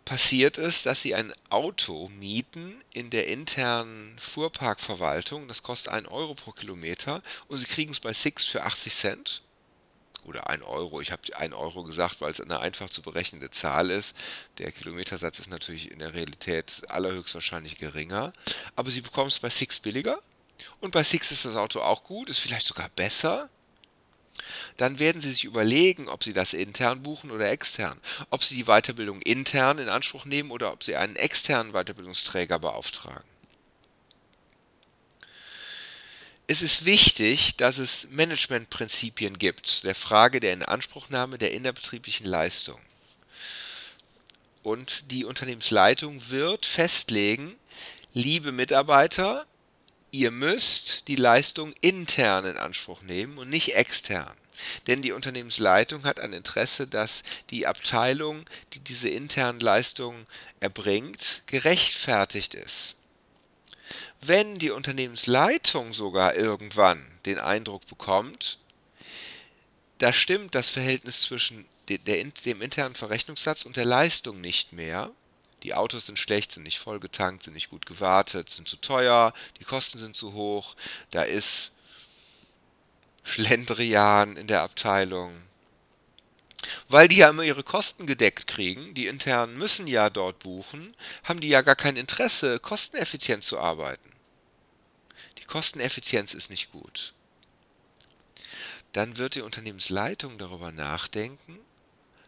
Passiert 0.09 0.57
es, 0.57 0.81
dass 0.81 1.03
sie 1.03 1.13
ein 1.13 1.35
Auto 1.51 2.09
mieten 2.09 2.83
in 2.91 3.11
der 3.11 3.27
internen 3.27 4.17
Fuhrparkverwaltung. 4.17 5.47
Das 5.47 5.61
kostet 5.61 5.93
1 5.93 6.07
Euro 6.07 6.33
pro 6.33 6.51
Kilometer 6.51 7.21
und 7.47 7.59
sie 7.59 7.65
kriegen 7.65 7.91
es 7.91 7.99
bei 7.99 8.11
Six 8.11 8.45
für 8.47 8.63
80 8.63 8.95
Cent. 8.95 9.43
oder 10.23 10.49
1 10.49 10.63
Euro. 10.63 10.99
Ich 10.99 11.11
habe 11.11 11.21
1 11.35 11.53
Euro 11.53 11.83
gesagt, 11.83 12.21
weil 12.21 12.31
es 12.31 12.41
eine 12.41 12.59
einfach 12.59 12.89
zu 12.89 13.03
berechnende 13.03 13.51
Zahl 13.51 13.91
ist. 13.91 14.15
Der 14.57 14.71
Kilometersatz 14.71 15.37
ist 15.37 15.49
natürlich 15.49 15.91
in 15.91 15.99
der 15.99 16.15
Realität 16.15 16.81
allerhöchstwahrscheinlich 16.87 17.77
geringer. 17.77 18.33
Aber 18.75 18.89
Sie 18.89 19.01
bekommen 19.01 19.27
es 19.27 19.37
bei 19.37 19.51
Six 19.51 19.79
billiger. 19.79 20.23
Und 20.79 20.91
bei 20.91 21.03
Six 21.03 21.31
ist 21.31 21.45
das 21.45 21.55
Auto 21.55 21.81
auch 21.81 22.03
gut, 22.03 22.31
ist 22.31 22.39
vielleicht 22.39 22.65
sogar 22.65 22.89
besser. 22.89 23.47
Dann 24.79 24.97
werden 24.97 25.21
Sie 25.21 25.31
sich 25.31 25.43
überlegen, 25.43 26.07
ob 26.07 26.23
Sie 26.23 26.31
das 26.31 26.53
intern 26.53 27.03
buchen 27.03 27.31
oder 27.31 27.51
extern. 27.51 27.99
Ob 28.29 28.45
Sie 28.45 28.55
die 28.55 28.63
Weiterbildung 28.63 29.21
intern 29.21 29.77
in 29.77 29.89
Anspruch 29.89 30.23
nehmen 30.23 30.51
oder 30.51 30.71
ob 30.71 30.85
Sie 30.85 30.95
einen 30.95 31.17
externen 31.17 31.73
Weiterbildungsträger 31.73 32.59
beauftragen. 32.59 33.27
Es 36.47 36.61
ist 36.61 36.85
wichtig, 36.85 37.57
dass 37.57 37.77
es 37.77 38.07
Managementprinzipien 38.11 39.37
gibt, 39.37 39.83
der 39.83 39.95
Frage 39.95 40.39
der 40.39 40.53
Inanspruchnahme 40.53 41.37
der 41.37 41.51
innerbetrieblichen 41.51 42.25
Leistung. 42.25 42.79
Und 44.63 45.11
die 45.11 45.25
Unternehmensleitung 45.25 46.29
wird 46.29 46.65
festlegen, 46.65 47.53
liebe 48.13 48.53
Mitarbeiter, 48.53 49.45
ihr 50.11 50.31
müsst 50.31 51.03
die 51.09 51.17
Leistung 51.17 51.73
intern 51.81 52.45
in 52.45 52.55
Anspruch 52.55 53.01
nehmen 53.01 53.37
und 53.39 53.49
nicht 53.49 53.75
extern. 53.75 54.33
Denn 54.87 55.01
die 55.01 55.11
Unternehmensleitung 55.11 56.03
hat 56.03 56.19
ein 56.19 56.33
Interesse, 56.33 56.87
dass 56.87 57.23
die 57.49 57.67
Abteilung, 57.67 58.45
die 58.73 58.79
diese 58.79 59.09
internen 59.09 59.59
Leistungen 59.59 60.27
erbringt, 60.59 61.41
gerechtfertigt 61.45 62.53
ist. 62.53 62.95
Wenn 64.21 64.59
die 64.59 64.71
Unternehmensleitung 64.71 65.93
sogar 65.93 66.35
irgendwann 66.35 67.05
den 67.25 67.39
Eindruck 67.39 67.87
bekommt, 67.87 68.59
da 69.99 70.13
stimmt 70.13 70.55
das 70.55 70.69
Verhältnis 70.69 71.21
zwischen 71.21 71.65
dem 71.87 72.61
internen 72.61 72.95
Verrechnungssatz 72.95 73.63
und 73.63 73.75
der 73.75 73.85
Leistung 73.85 74.41
nicht 74.41 74.73
mehr, 74.73 75.11
die 75.63 75.73
Autos 75.73 76.05
sind 76.05 76.19
schlecht, 76.19 76.51
sind 76.51 76.63
nicht 76.63 76.79
vollgetankt, 76.79 77.43
sind 77.43 77.53
nicht 77.53 77.69
gut 77.69 77.85
gewartet, 77.85 78.49
sind 78.49 78.67
zu 78.67 78.77
teuer, 78.77 79.33
die 79.59 79.65
Kosten 79.65 79.97
sind 79.97 80.15
zu 80.15 80.33
hoch, 80.33 80.75
da 81.11 81.23
ist 81.23 81.71
Schlendrian 83.29 84.35
in 84.37 84.47
der 84.47 84.63
Abteilung. 84.63 85.43
Weil 86.87 87.07
die 87.07 87.17
ja 87.17 87.29
immer 87.29 87.43
ihre 87.43 87.63
Kosten 87.63 88.07
gedeckt 88.07 88.47
kriegen, 88.47 88.93
die 88.95 89.07
internen 89.07 89.57
müssen 89.57 89.87
ja 89.87 90.09
dort 90.09 90.39
buchen, 90.39 90.95
haben 91.23 91.39
die 91.39 91.47
ja 91.47 91.61
gar 91.61 91.75
kein 91.75 91.95
Interesse, 91.95 92.59
kosteneffizient 92.59 93.43
zu 93.43 93.59
arbeiten. 93.59 94.09
Die 95.37 95.45
Kosteneffizienz 95.45 96.33
ist 96.33 96.49
nicht 96.49 96.71
gut. 96.71 97.13
Dann 98.93 99.17
wird 99.17 99.35
die 99.35 99.41
Unternehmensleitung 99.41 100.39
darüber 100.39 100.71
nachdenken, 100.71 101.59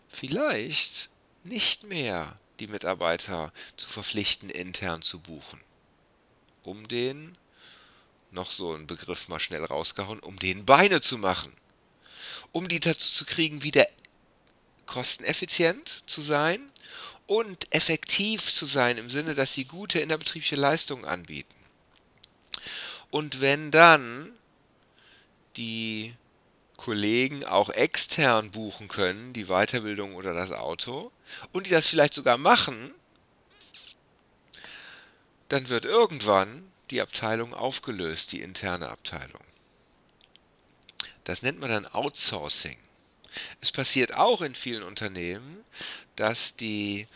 vielleicht 0.07 1.09
nicht 1.43 1.83
mehr 1.83 2.37
die 2.59 2.67
Mitarbeiter 2.67 3.51
zu 3.75 3.89
verpflichten, 3.89 4.51
intern 4.51 5.01
zu 5.01 5.19
buchen. 5.19 5.59
Um 6.61 6.87
den, 6.87 7.35
noch 8.31 8.51
so 8.51 8.73
ein 8.73 8.87
Begriff 8.87 9.27
mal 9.27 9.39
schnell 9.39 9.63
rausgehauen, 9.63 10.19
um 10.19 10.39
den 10.39 10.65
Beine 10.65 11.01
zu 11.01 11.17
machen. 11.17 11.53
Um 12.51 12.67
die 12.67 12.79
dazu 12.79 13.13
zu 13.13 13.25
kriegen, 13.25 13.63
wieder 13.63 13.87
kosteneffizient 14.85 16.03
zu 16.05 16.21
sein 16.21 16.59
und 17.27 17.73
effektiv 17.73 18.51
zu 18.51 18.65
sein 18.65 18.97
im 18.97 19.09
Sinne, 19.09 19.35
dass 19.35 19.53
sie 19.53 19.65
gute 19.65 19.99
innerbetriebliche 19.99 20.55
Leistungen 20.55 21.05
anbieten. 21.05 21.55
Und 23.09 23.41
wenn 23.41 23.71
dann 23.71 24.31
die 25.55 26.13
Kollegen 26.77 27.45
auch 27.45 27.69
extern 27.69 28.51
buchen 28.51 28.87
können, 28.87 29.33
die 29.33 29.45
Weiterbildung 29.45 30.15
oder 30.15 30.33
das 30.33 30.51
Auto, 30.51 31.11
und 31.51 31.67
die 31.67 31.71
das 31.71 31.87
vielleicht 31.87 32.13
sogar 32.13 32.37
machen, 32.37 32.93
dann 35.49 35.69
wird 35.69 35.85
irgendwann 35.85 36.70
die 36.91 37.01
Abteilung 37.01 37.53
aufgelöst, 37.53 38.31
die 38.31 38.41
interne 38.41 38.89
Abteilung. 38.89 39.41
Das 41.23 41.41
nennt 41.41 41.59
man 41.59 41.69
dann 41.69 41.87
Outsourcing. 41.87 42.77
Es 43.61 43.71
passiert 43.71 44.13
auch 44.13 44.41
in 44.41 44.55
vielen 44.55 44.83
Unternehmen, 44.83 45.63
dass 46.15 46.55
die 46.55 47.07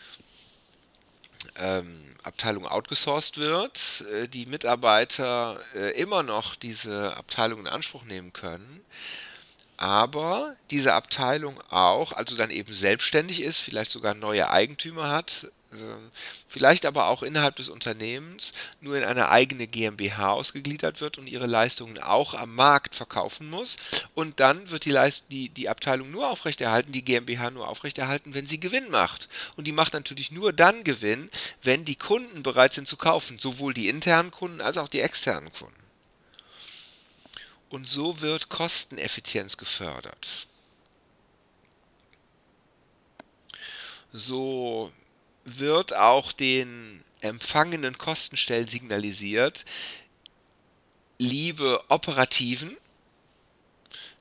ähm, 1.56 2.14
Abteilung 2.22 2.66
outgesourced 2.66 3.36
wird, 3.36 4.04
äh, 4.12 4.28
die 4.28 4.46
Mitarbeiter 4.46 5.60
äh, 5.74 5.90
immer 6.00 6.22
noch 6.22 6.54
diese 6.54 7.16
Abteilung 7.16 7.60
in 7.60 7.66
Anspruch 7.66 8.04
nehmen 8.04 8.32
können, 8.32 8.84
aber 9.76 10.56
diese 10.70 10.94
Abteilung 10.94 11.60
auch, 11.70 12.12
also 12.12 12.36
dann 12.36 12.50
eben 12.50 12.72
selbstständig 12.72 13.42
ist, 13.42 13.58
vielleicht 13.58 13.90
sogar 13.90 14.14
neue 14.14 14.50
Eigentümer 14.50 15.10
hat, 15.10 15.50
vielleicht 16.48 16.86
aber 16.86 17.06
auch 17.06 17.22
innerhalb 17.22 17.56
des 17.56 17.68
Unternehmens 17.68 18.52
nur 18.80 18.96
in 18.96 19.04
eine 19.04 19.28
eigene 19.28 19.66
GmbH 19.66 20.32
ausgegliedert 20.32 21.00
wird 21.00 21.18
und 21.18 21.26
ihre 21.26 21.46
Leistungen 21.46 21.98
auch 21.98 22.34
am 22.34 22.54
Markt 22.54 22.94
verkaufen 22.94 23.50
muss. 23.50 23.76
Und 24.14 24.40
dann 24.40 24.70
wird 24.70 24.84
die, 24.84 24.90
Leist 24.90 25.26
die, 25.30 25.48
die 25.48 25.68
Abteilung 25.68 26.10
nur 26.10 26.30
aufrechterhalten, 26.30 26.92
die 26.92 27.04
GmbH 27.04 27.50
nur 27.50 27.68
aufrechterhalten, 27.68 28.34
wenn 28.34 28.46
sie 28.46 28.60
Gewinn 28.60 28.90
macht. 28.90 29.28
Und 29.56 29.66
die 29.66 29.72
macht 29.72 29.92
natürlich 29.92 30.30
nur 30.30 30.52
dann 30.52 30.84
Gewinn, 30.84 31.30
wenn 31.62 31.84
die 31.84 31.96
Kunden 31.96 32.42
bereit 32.42 32.72
sind 32.72 32.88
zu 32.88 32.96
kaufen, 32.96 33.38
sowohl 33.38 33.74
die 33.74 33.88
internen 33.88 34.30
Kunden 34.30 34.60
als 34.60 34.78
auch 34.78 34.88
die 34.88 35.00
externen 35.00 35.52
Kunden. 35.52 35.74
Und 37.68 37.88
so 37.88 38.20
wird 38.20 38.48
Kosteneffizienz 38.48 39.56
gefördert. 39.56 40.46
So 44.12 44.92
wird 45.46 45.94
auch 45.94 46.32
den 46.32 47.04
empfangenen 47.20 47.96
Kostenstellen 47.96 48.66
signalisiert, 48.66 49.64
liebe 51.18 51.82
Operativen, 51.88 52.76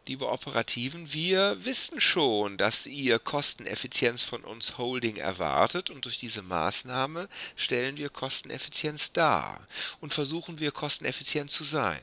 liebe 0.08 0.30
Operativen, 0.30 1.12
wir 1.12 1.66
wissen 1.66 2.00
schon, 2.00 2.58
dass 2.58 2.86
ihr 2.86 3.18
Kosteneffizienz 3.20 4.22
von 4.24 4.44
uns 4.44 4.78
Holding 4.78 5.18
erwartet 5.18 5.90
und 5.90 6.06
durch 6.06 6.20
diese 6.20 6.44
Maßnahme 6.44 7.28
stellen 7.56 7.98
wir 7.98 8.10
Kosteneffizienz 8.10 9.12
dar 9.12 9.68
und 10.00 10.14
versuchen 10.14 10.60
wir 10.60 10.72
kosteneffizient 10.72 11.52
zu 11.52 11.64
sein. 11.64 12.02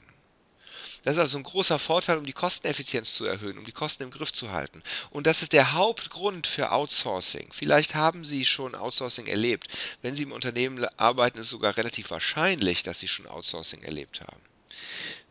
Das 1.04 1.14
ist 1.14 1.20
also 1.20 1.38
ein 1.38 1.42
großer 1.42 1.78
Vorteil, 1.78 2.18
um 2.18 2.26
die 2.26 2.32
Kosteneffizienz 2.32 3.14
zu 3.14 3.24
erhöhen, 3.24 3.58
um 3.58 3.64
die 3.64 3.72
Kosten 3.72 4.02
im 4.02 4.10
Griff 4.10 4.32
zu 4.32 4.50
halten. 4.50 4.82
Und 5.10 5.26
das 5.26 5.42
ist 5.42 5.52
der 5.52 5.72
Hauptgrund 5.72 6.46
für 6.46 6.72
Outsourcing. 6.72 7.50
Vielleicht 7.52 7.94
haben 7.94 8.24
Sie 8.24 8.44
schon 8.44 8.74
Outsourcing 8.74 9.26
erlebt. 9.26 9.68
Wenn 10.00 10.14
Sie 10.14 10.22
im 10.24 10.32
Unternehmen 10.32 10.84
arbeiten, 10.96 11.38
ist 11.38 11.46
es 11.46 11.50
sogar 11.50 11.76
relativ 11.76 12.10
wahrscheinlich, 12.10 12.82
dass 12.82 13.00
Sie 13.00 13.08
schon 13.08 13.26
Outsourcing 13.26 13.82
erlebt 13.82 14.20
haben. 14.20 14.42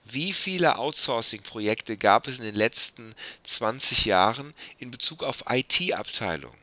Wie 0.05 0.33
viele 0.33 0.77
Outsourcing-Projekte 0.77 1.95
gab 1.95 2.27
es 2.27 2.37
in 2.37 2.43
den 2.43 2.55
letzten 2.55 3.15
20 3.43 4.05
Jahren 4.05 4.53
in 4.77 4.91
Bezug 4.91 5.23
auf 5.23 5.45
IT-Abteilungen? 5.49 6.57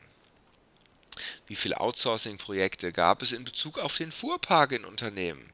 Wie 1.47 1.55
viele 1.55 1.79
Outsourcing-Projekte 1.79 2.91
gab 2.93 3.21
es 3.21 3.31
in 3.31 3.43
Bezug 3.43 3.79
auf 3.79 3.97
den 3.97 4.11
Fuhrpark 4.11 4.71
in 4.71 4.85
Unternehmen? 4.85 5.51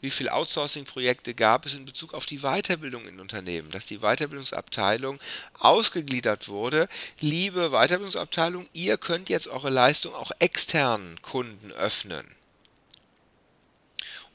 Wie 0.00 0.10
viele 0.10 0.32
Outsourcing-Projekte 0.32 1.34
gab 1.34 1.66
es 1.66 1.74
in 1.74 1.84
Bezug 1.84 2.14
auf 2.14 2.26
die 2.26 2.40
Weiterbildung 2.40 3.06
in 3.06 3.20
Unternehmen, 3.20 3.70
dass 3.70 3.86
die 3.86 3.98
Weiterbildungsabteilung 3.98 5.20
ausgegliedert 5.58 6.48
wurde? 6.48 6.88
Liebe 7.20 7.70
Weiterbildungsabteilung, 7.70 8.68
ihr 8.72 8.96
könnt 8.96 9.28
jetzt 9.28 9.46
eure 9.46 9.70
Leistung 9.70 10.14
auch 10.14 10.32
externen 10.38 11.20
Kunden 11.22 11.70
öffnen. 11.72 12.26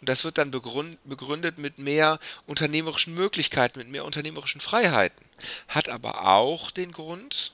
Und 0.01 0.09
das 0.09 0.23
wird 0.23 0.37
dann 0.37 0.51
begründet 0.51 1.57
mit 1.57 1.79
mehr 1.79 2.19
unternehmerischen 2.45 3.15
Möglichkeiten, 3.15 3.79
mit 3.79 3.87
mehr 3.87 4.05
unternehmerischen 4.05 4.61
Freiheiten. 4.61 5.25
Hat 5.67 5.89
aber 5.89 6.27
auch 6.27 6.69
den 6.69 6.91
Grund, 6.91 7.53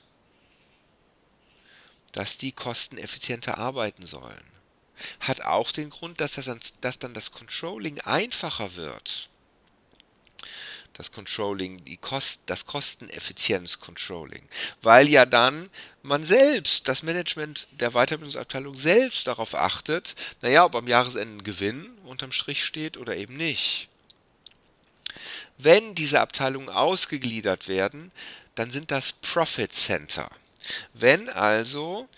dass 2.12 2.36
die 2.36 2.52
kosteneffizienter 2.52 3.56
arbeiten 3.56 4.06
sollen 4.06 4.51
hat 5.20 5.40
auch 5.42 5.72
den 5.72 5.90
Grund, 5.90 6.20
dass, 6.20 6.32
das, 6.32 6.50
dass 6.80 6.98
dann 6.98 7.14
das 7.14 7.32
Controlling 7.32 8.00
einfacher 8.00 8.76
wird. 8.76 9.28
Das 10.94 11.10
Controlling, 11.10 11.84
die 11.84 11.96
Kost, 11.96 12.40
das 12.46 12.66
Kosteneffizienz-Controlling. 12.66 14.46
Weil 14.82 15.08
ja 15.08 15.24
dann 15.24 15.70
man 16.02 16.24
selbst, 16.24 16.86
das 16.86 17.02
Management 17.02 17.66
der 17.72 17.92
Weiterbildungsabteilung 17.92 18.74
selbst 18.74 19.26
darauf 19.26 19.54
achtet, 19.54 20.14
naja, 20.42 20.64
ob 20.64 20.74
am 20.74 20.88
Jahresende 20.88 21.36
ein 21.36 21.44
Gewinn 21.44 21.86
unterm 22.04 22.32
Strich 22.32 22.64
steht 22.64 22.98
oder 22.98 23.16
eben 23.16 23.36
nicht. 23.36 23.88
Wenn 25.56 25.94
diese 25.94 26.20
Abteilungen 26.20 26.68
ausgegliedert 26.68 27.68
werden, 27.68 28.12
dann 28.54 28.70
sind 28.70 28.90
das 28.90 29.12
Profit 29.12 29.72
Center. 29.72 30.28
Wenn 30.92 31.28
also 31.28 32.08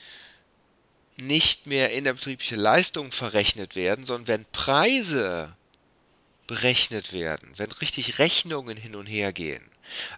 nicht 1.16 1.66
mehr 1.66 1.92
innerbetriebliche 1.92 2.56
Leistungen 2.56 3.12
verrechnet 3.12 3.76
werden, 3.76 4.04
sondern 4.04 4.26
wenn 4.26 4.44
Preise 4.46 5.56
berechnet 6.46 7.12
werden, 7.12 7.52
wenn 7.56 7.70
richtig 7.70 8.18
Rechnungen 8.18 8.76
hin 8.76 8.96
und 8.96 9.06
her 9.06 9.32
gehen. 9.32 9.64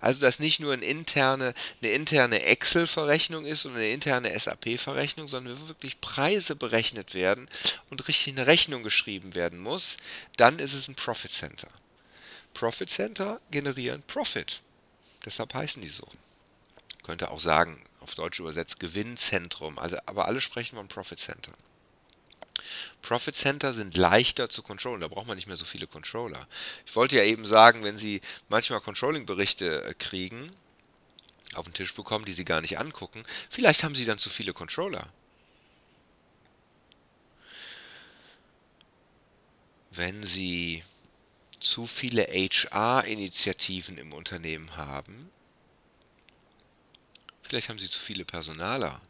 Also 0.01 0.21
dass 0.21 0.39
nicht 0.39 0.61
nur 0.61 0.73
eine 0.73 0.85
interne, 0.85 1.55
eine 1.83 1.93
interne 1.93 2.43
Excel-Verrechnung 2.43 3.45
ist 3.47 3.65
und 3.65 3.75
eine 3.75 3.91
interne 3.91 4.39
SAP-Verrechnung, 4.39 5.29
sondern 5.29 5.69
wirklich 5.69 6.01
Preise 6.01 6.57
berechnet 6.57 7.15
werden 7.15 7.49
und 7.91 8.07
richtig 8.09 8.35
eine 8.35 8.47
Rechnung 8.47 8.83
geschrieben 8.83 9.35
werden 9.35 9.59
muss, 9.59 9.97
dann 10.37 10.59
ist 10.59 10.73
es 10.73 10.89
ein 10.89 10.95
Profit 10.95 11.33
Center. 11.33 11.69
Profit 12.55 12.91
Center 12.91 13.41
generieren 13.51 14.03
Profit. 14.07 14.63
Deshalb 15.25 15.53
heißen 15.55 15.83
die 15.83 15.89
so. 15.89 16.07
Könnte 17.03 17.31
auch 17.31 17.41
sagen, 17.41 17.83
auf 18.07 18.15
Deutsch 18.15 18.39
übersetzt 18.39 18.79
Gewinnzentrum, 18.79 19.81
also, 19.81 19.99
aber 20.07 20.27
alle 20.27 20.41
sprechen 20.41 20.77
von 20.77 20.87
Profit 20.87 21.19
Center. 21.19 21.53
Profit 23.03 23.37
Center 23.37 23.73
sind 23.73 23.97
leichter 23.97 24.49
zu 24.49 24.63
controllen, 24.63 25.01
da 25.01 25.09
braucht 25.09 25.27
man 25.27 25.35
nicht 25.35 25.49
mehr 25.49 25.57
so 25.57 25.65
viele 25.65 25.89
Controller. 25.89 26.47
Ich 26.87 26.95
wollte 26.95 27.17
ja 27.17 27.25
eben 27.25 27.45
sagen, 27.47 27.83
wenn 27.83 27.99
Sie 27.99 28.21
manchmal 28.49 28.81
Controlling-Berichte 28.81 29.85
äh, 29.85 29.95
kriegen, 29.95 30.53
auf 31.55 31.65
den 31.65 31.75
Tisch 31.75 31.95
bekommen, 31.95 32.25
die 32.25 32.33
Sie 32.33 32.45
gar 32.45 32.61
nicht 32.61 32.79
angucken, 32.79 33.25
vielleicht 33.51 33.83
haben 33.83 33.97
Sie 33.97 34.05
dann 34.05 34.19
zu 34.19 34.31
viele 34.31 34.53
Controller. 34.53 35.09
Wenn 39.91 40.23
Sie 40.23 40.85
zu 41.59 41.89
viele 41.89 42.23
HR-Initiativen 42.23 43.99
im 43.99 44.13
Unternehmen 44.13 44.77
haben, 44.77 45.33
vielleicht 47.47 47.69
haben 47.69 47.79
Sie 47.79 47.91
zu 47.91 47.99
viele 47.99 48.25
Personaler. 48.25 49.01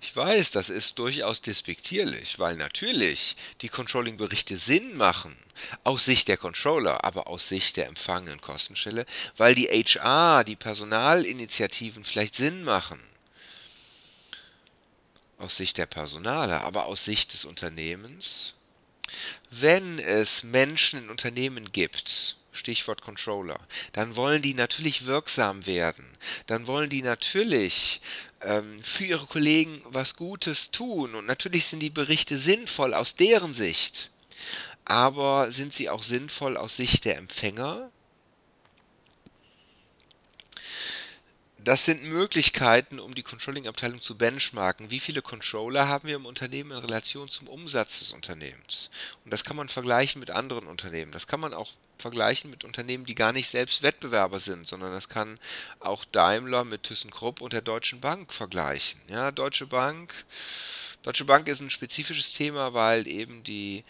Ich 0.00 0.16
weiß, 0.16 0.50
das 0.50 0.68
ist 0.68 0.98
durchaus 0.98 1.42
despektierlich, 1.42 2.40
weil 2.40 2.56
natürlich 2.56 3.36
die 3.60 3.68
Controlling-Berichte 3.68 4.56
Sinn 4.56 4.96
machen, 4.96 5.36
aus 5.84 6.04
Sicht 6.04 6.26
der 6.26 6.36
Controller, 6.36 7.04
aber 7.04 7.28
aus 7.28 7.48
Sicht 7.48 7.76
der 7.76 7.86
empfangenen 7.86 8.40
Kostenstelle, 8.40 9.06
weil 9.36 9.54
die 9.54 9.68
HR, 9.68 10.42
die 10.42 10.56
Personalinitiativen 10.56 12.04
vielleicht 12.04 12.34
Sinn 12.34 12.64
machen. 12.64 13.00
Aus 15.38 15.56
Sicht 15.56 15.78
der 15.78 15.86
Personaler, 15.86 16.62
aber 16.62 16.86
aus 16.86 17.04
Sicht 17.04 17.32
des 17.32 17.44
Unternehmens. 17.44 18.54
Wenn 19.50 20.00
es 20.00 20.42
Menschen 20.42 21.04
in 21.04 21.10
Unternehmen 21.10 21.70
gibt, 21.70 22.36
Stichwort 22.52 23.02
Controller, 23.02 23.58
dann 23.92 24.16
wollen 24.16 24.42
die 24.42 24.54
natürlich 24.54 25.06
wirksam 25.06 25.66
werden. 25.66 26.06
Dann 26.46 26.66
wollen 26.66 26.90
die 26.90 27.02
natürlich 27.02 28.00
ähm, 28.42 28.82
für 28.82 29.04
ihre 29.04 29.26
Kollegen 29.26 29.82
was 29.86 30.16
Gutes 30.16 30.70
tun. 30.70 31.14
Und 31.14 31.26
natürlich 31.26 31.66
sind 31.66 31.80
die 31.80 31.90
Berichte 31.90 32.38
sinnvoll 32.38 32.94
aus 32.94 33.14
deren 33.14 33.54
Sicht. 33.54 34.10
Aber 34.84 35.50
sind 35.52 35.74
sie 35.74 35.88
auch 35.88 36.02
sinnvoll 36.02 36.56
aus 36.56 36.76
Sicht 36.76 37.04
der 37.04 37.16
Empfänger? 37.16 37.90
Das 41.64 41.84
sind 41.84 42.02
Möglichkeiten, 42.02 42.98
um 42.98 43.14
die 43.14 43.22
Controlling-Abteilung 43.22 44.02
zu 44.02 44.16
benchmarken. 44.18 44.90
Wie 44.90 44.98
viele 44.98 45.22
Controller 45.22 45.86
haben 45.86 46.08
wir 46.08 46.16
im 46.16 46.26
Unternehmen 46.26 46.72
in 46.72 46.78
Relation 46.78 47.28
zum 47.28 47.46
Umsatz 47.46 48.00
des 48.00 48.10
Unternehmens? 48.10 48.90
Und 49.24 49.32
das 49.32 49.44
kann 49.44 49.56
man 49.56 49.68
vergleichen 49.68 50.18
mit 50.18 50.30
anderen 50.30 50.66
Unternehmen. 50.66 51.12
Das 51.12 51.28
kann 51.28 51.38
man 51.38 51.54
auch 51.54 51.70
vergleichen 52.02 52.50
mit 52.50 52.64
Unternehmen, 52.64 53.06
die 53.06 53.14
gar 53.14 53.32
nicht 53.32 53.48
selbst 53.48 53.82
Wettbewerber 53.82 54.38
sind, 54.40 54.66
sondern 54.66 54.92
das 54.92 55.08
kann 55.08 55.38
auch 55.80 56.04
Daimler 56.04 56.64
mit 56.64 56.82
ThyssenKrupp 56.82 57.40
und 57.40 57.54
der 57.54 57.62
Deutschen 57.62 58.00
Bank 58.00 58.32
vergleichen. 58.32 59.00
Ja, 59.08 59.30
Deutsche 59.30 59.66
Bank, 59.66 60.12
Deutsche 61.02 61.24
Bank 61.24 61.48
ist 61.48 61.60
ein 61.60 61.70
spezifisches 61.70 62.32
Thema, 62.32 62.74
weil 62.74 63.08
eben 63.08 63.42
die 63.42 63.84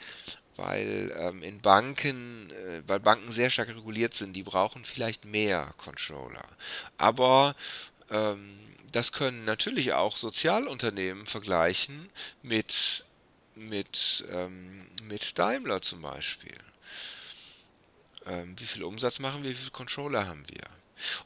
weil 0.56 1.14
ähm, 1.16 1.42
in 1.42 1.60
Banken, 1.60 2.50
äh, 2.50 2.82
weil 2.86 3.00
Banken 3.00 3.32
sehr 3.32 3.48
stark 3.48 3.68
reguliert 3.68 4.14
sind, 4.14 4.34
die 4.34 4.42
brauchen 4.42 4.84
vielleicht 4.84 5.24
mehr 5.24 5.74
Controller. 5.78 6.44
Aber 6.98 7.56
ähm, 8.10 8.60
das 8.92 9.12
können 9.12 9.46
natürlich 9.46 9.94
auch 9.94 10.18
Sozialunternehmen 10.18 11.24
vergleichen 11.24 12.10
mit, 12.42 13.04
mit, 13.54 14.24
ähm, 14.30 14.86
mit 15.02 15.38
Daimler 15.38 15.80
zum 15.80 16.02
Beispiel 16.02 16.58
ähm, 18.26 18.54
wie 18.58 18.66
viel 18.66 18.84
Umsatz 18.84 19.18
machen 19.18 19.42
wir, 19.42 19.50
wie 19.50 19.54
viele 19.54 19.70
Controller 19.70 20.26
haben 20.26 20.44
wir. 20.48 20.64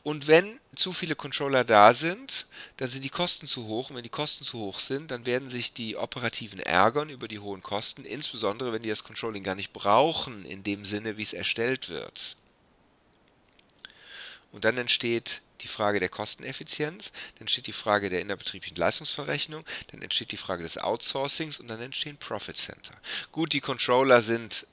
Und 0.02 0.26
wenn 0.26 0.59
zu 0.74 0.92
viele 0.92 1.16
Controller 1.16 1.64
da 1.64 1.94
sind, 1.94 2.46
dann 2.78 2.88
sind 2.88 3.02
die 3.02 3.11
Kosten 3.11 3.46
zu 3.46 3.66
hoch. 3.66 3.90
Und 3.90 3.96
wenn 3.96 4.02
die 4.02 4.09
Kosten 4.09 4.44
zu 4.44 4.59
hoch 4.59 4.80
sind, 4.80 5.11
dann 5.11 5.26
werden 5.26 5.48
sich 5.48 5.72
die 5.72 5.96
Operativen 5.96 6.61
ärgern 6.61 7.11
über 7.11 7.28
die 7.28 7.38
hohen 7.38 7.62
Kosten, 7.62 8.04
insbesondere 8.04 8.72
wenn 8.72 8.82
die 8.82 8.88
das 8.88 9.04
Controlling 9.04 9.42
gar 9.42 9.54
nicht 9.54 9.72
brauchen, 9.72 10.44
in 10.44 10.62
dem 10.62 10.85
Sinne, 10.85 11.16
wie 11.16 11.22
es 11.22 11.32
erstellt 11.32 11.88
wird. 11.88 12.37
Und 14.52 14.64
dann 14.64 14.78
entsteht 14.78 15.42
die 15.62 15.68
Frage 15.68 16.00
der 16.00 16.09
Kosteneffizienz, 16.09 17.11
dann 17.35 17.42
entsteht 17.42 17.66
die 17.66 17.72
Frage 17.72 18.11
der 18.11 18.20
innerbetrieblichen 18.20 18.76
Leistungsverrechnung, 18.76 19.64
dann 19.90 20.02
entsteht 20.02 20.32
die 20.32 20.37
Frage 20.37 20.62
des 20.62 20.78
Outsourcings 20.78 21.59
und 21.59 21.68
dann 21.68 21.80
entstehen 21.80 22.16
Profit 22.18 22.56
Center. 22.56 22.92
Gut, 23.32 23.52
die 23.52 23.61
Controller 23.61 24.22
sind 24.22 24.66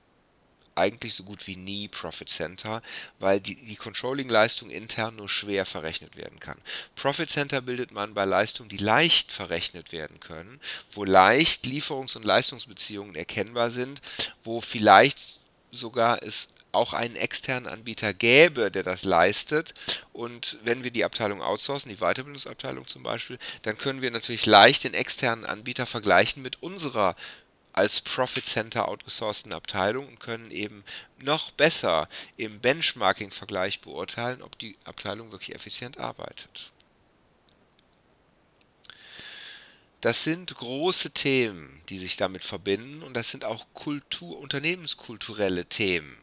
eigentlich 0.76 1.14
so 1.14 1.24
gut 1.24 1.48
wie 1.48 1.56
nie 1.56 1.88
Profit 1.88 2.30
Center, 2.30 2.82
weil 3.20 3.40
die, 3.40 3.56
die 3.56 3.76
Controlling-Leistung 3.76 4.70
intern 4.70 5.16
nur 5.16 5.30
schwer 5.30 5.66
verrechnet 5.66 6.18
werden 6.18 6.40
kann. 6.40 6.58
Profit 6.96 7.30
Center 7.30 7.62
bildet 7.62 7.92
man 7.92 8.14
bei 8.14 8.26
Leistungen, 8.26 8.70
die 8.70 8.78
leicht 8.78 9.32
verrechnet 9.32 9.92
werden 9.92 10.20
können, 10.20 10.60
wo 10.92 11.04
leicht 11.04 11.66
Lieferungs- 11.66 12.16
und 12.16 12.26
Leistungsbeziehungen 12.26 13.16
erkennbar 13.16 13.72
sind, 13.72 14.02
wo 14.44 14.62
vielleicht 14.62 15.40
sogar 15.72 16.22
es 16.24 16.48
auch 16.74 16.94
einen 16.94 17.16
externen 17.16 17.72
Anbieter 17.72 18.14
gäbe, 18.14 18.72
der 18.72 18.84
das 18.84 19.04
leistet. 19.04 19.74
Und 20.12 20.58
wenn 20.64 20.84
wir 20.84 20.92
die 20.92 21.06
Abteilung 21.06 21.42
outsourcen, 21.42 21.90
die 21.90 21.98
Weiterbildungsabteilung 21.98 22.88
zum 22.88 23.04
Beispiel, 23.04 23.38
dann 23.62 23.78
können 23.78 24.02
wir 24.02 24.12
natürlich 24.12 24.46
leicht 24.46 24.84
den 24.84 24.94
externen 24.94 25.46
Anbieter 25.46 25.86
vergleichen 25.86 26.42
mit 26.42 26.62
unserer 26.62 27.16
als 27.74 28.02
Profit 28.02 28.46
Center 28.46 28.88
outgesourcten 28.88 29.54
Abteilung 29.54 30.08
und 30.08 30.20
können 30.20 30.52
eben 30.52 30.84
noch 31.20 31.52
besser 31.52 32.08
im 32.38 32.60
Benchmarking-Vergleich 32.60 33.82
beurteilen, 33.82 34.42
ob 34.42 34.58
die 34.60 34.78
Abteilung 34.86 35.32
wirklich 35.32 35.56
effizient 35.56 36.00
arbeitet. 36.00 36.73
Das 40.04 40.26
sind 40.26 40.54
große 40.58 41.12
Themen, 41.12 41.82
die 41.88 41.98
sich 41.98 42.18
damit 42.18 42.44
verbinden 42.44 43.04
und 43.04 43.14
das 43.14 43.30
sind 43.30 43.46
auch 43.46 43.66
Kultur, 43.74 44.38
unternehmenskulturelle 44.38 45.66
Themen. 45.68 46.18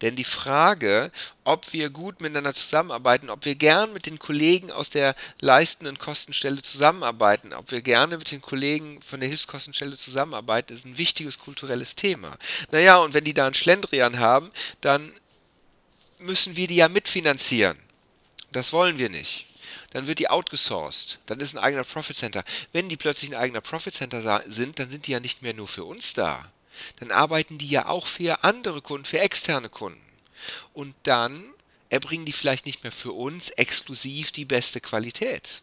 Denn 0.00 0.16
die 0.16 0.24
Frage, 0.24 1.12
ob 1.44 1.70
wir 1.74 1.90
gut 1.90 2.22
miteinander 2.22 2.54
zusammenarbeiten, 2.54 3.28
ob 3.28 3.44
wir 3.44 3.54
gern 3.54 3.92
mit 3.92 4.06
den 4.06 4.18
Kollegen 4.18 4.72
aus 4.72 4.88
der 4.88 5.14
leistenden 5.38 5.98
Kostenstelle 5.98 6.62
zusammenarbeiten, 6.62 7.52
ob 7.52 7.70
wir 7.72 7.82
gerne 7.82 8.16
mit 8.16 8.30
den 8.30 8.40
Kollegen 8.40 9.02
von 9.02 9.20
der 9.20 9.28
Hilfskostenstelle 9.28 9.98
zusammenarbeiten, 9.98 10.72
ist 10.72 10.86
ein 10.86 10.96
wichtiges 10.96 11.38
kulturelles 11.38 11.94
Thema. 11.94 12.38
Naja, 12.70 12.96
und 13.00 13.12
wenn 13.12 13.24
die 13.24 13.34
da 13.34 13.44
einen 13.44 13.54
Schlendrian 13.54 14.18
haben, 14.18 14.50
dann 14.80 15.12
müssen 16.20 16.56
wir 16.56 16.68
die 16.68 16.76
ja 16.76 16.88
mitfinanzieren. 16.88 17.76
Das 18.50 18.72
wollen 18.72 18.96
wir 18.96 19.10
nicht 19.10 19.44
dann 19.90 20.06
wird 20.06 20.18
die 20.18 20.28
outgesourced. 20.28 21.18
Dann 21.26 21.40
ist 21.40 21.54
ein 21.54 21.62
eigener 21.62 21.84
Profit 21.84 22.16
Center. 22.16 22.44
Wenn 22.72 22.88
die 22.88 22.96
plötzlich 22.96 23.30
ein 23.30 23.40
eigener 23.40 23.60
Profit 23.60 23.94
Center 23.94 24.42
sind, 24.46 24.78
dann 24.78 24.90
sind 24.90 25.06
die 25.06 25.12
ja 25.12 25.20
nicht 25.20 25.42
mehr 25.42 25.54
nur 25.54 25.68
für 25.68 25.84
uns 25.84 26.14
da. 26.14 26.50
Dann 27.00 27.10
arbeiten 27.10 27.58
die 27.58 27.68
ja 27.68 27.86
auch 27.86 28.06
für 28.06 28.44
andere 28.44 28.82
Kunden, 28.82 29.06
für 29.06 29.20
externe 29.20 29.68
Kunden. 29.68 30.00
Und 30.72 30.94
dann 31.04 31.42
erbringen 31.88 32.26
die 32.26 32.32
vielleicht 32.32 32.66
nicht 32.66 32.82
mehr 32.82 32.92
für 32.92 33.12
uns 33.12 33.50
exklusiv 33.50 34.32
die 34.32 34.44
beste 34.44 34.80
Qualität, 34.80 35.62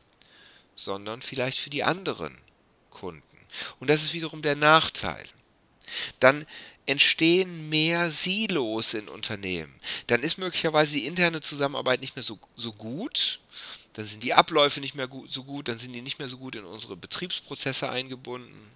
sondern 0.75 1.21
vielleicht 1.21 1.59
für 1.59 1.69
die 1.69 1.83
anderen 1.83 2.37
Kunden. 2.89 3.23
Und 3.79 3.89
das 3.89 4.03
ist 4.03 4.13
wiederum 4.13 4.41
der 4.41 4.55
Nachteil. 4.55 5.25
Dann 6.19 6.45
entstehen 6.85 7.69
mehr 7.69 8.11
Silos 8.11 8.93
in 8.93 9.07
Unternehmen. 9.07 9.79
Dann 10.07 10.21
ist 10.21 10.37
möglicherweise 10.37 10.93
die 10.93 11.05
interne 11.05 11.41
Zusammenarbeit 11.41 12.01
nicht 12.01 12.15
mehr 12.15 12.23
so, 12.23 12.39
so 12.55 12.73
gut 12.73 13.39
dann 13.93 14.05
sind 14.05 14.23
die 14.23 14.33
Abläufe 14.33 14.79
nicht 14.79 14.95
mehr 14.95 15.07
gut, 15.07 15.31
so 15.31 15.43
gut, 15.43 15.67
dann 15.67 15.79
sind 15.79 15.93
die 15.93 16.01
nicht 16.01 16.19
mehr 16.19 16.29
so 16.29 16.37
gut 16.37 16.55
in 16.55 16.65
unsere 16.65 16.95
Betriebsprozesse 16.95 17.89
eingebunden. 17.89 18.71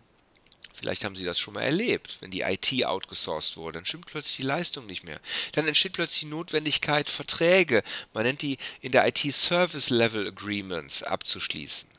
Vielleicht 0.76 1.03
haben 1.03 1.15
Sie 1.15 1.26
das 1.26 1.39
schon 1.39 1.55
mal 1.55 1.63
erlebt, 1.63 2.18
wenn 2.20 2.30
die 2.30 2.41
IT 2.41 2.86
outgesourced 2.86 3.57
wurde, 3.57 3.80
dann 3.80 3.86
stimmt 3.86 4.05
plötzlich 4.05 4.38
die 4.38 4.43
Leistung 4.43 4.86
nicht 4.86 5.03
mehr. 5.03 5.20
Dann 5.53 5.68
entsteht 5.68 5.93
plötzlich 5.93 6.20
die 6.20 6.26
Notwendigkeit, 6.28 7.09
Verträge, 7.09 7.82
man 8.13 8.24
nennt 8.24 8.43
die 8.43 8.59
in 8.82 8.91
der 8.91 9.07
IT 9.07 9.34
Service 9.34 9.89
Level 9.89 10.28
Agreements 10.28 11.01
abzuschließen. 11.01 11.89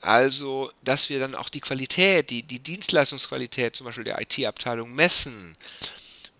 Also, 0.00 0.72
dass 0.82 1.10
wir 1.10 1.20
dann 1.20 1.34
auch 1.34 1.50
die 1.50 1.60
Qualität, 1.60 2.30
die, 2.30 2.42
die 2.42 2.58
Dienstleistungsqualität 2.58 3.76
zum 3.76 3.84
Beispiel 3.84 4.04
der 4.04 4.20
IT-Abteilung 4.20 4.94
messen 4.94 5.56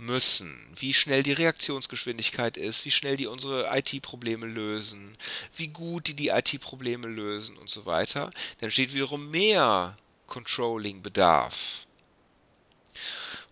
müssen, 0.05 0.57
wie 0.77 0.95
schnell 0.95 1.23
die 1.23 1.33
Reaktionsgeschwindigkeit 1.33 2.57
ist, 2.57 2.85
wie 2.85 2.91
schnell 2.91 3.17
die 3.17 3.27
unsere 3.27 3.69
IT-Probleme 3.77 4.47
lösen, 4.47 5.17
wie 5.57 5.69
gut 5.69 6.09
die 6.09 6.15
die 6.15 6.29
IT-Probleme 6.29 7.09
lösen 7.09 7.57
und 7.57 7.71
so 7.71 7.87
weiter, 7.87 8.31
dann 8.61 8.71
steht 8.71 8.93
wiederum 8.95 9.31
mehr 9.31 9.97
Controlling-Bedarf. 10.27 11.87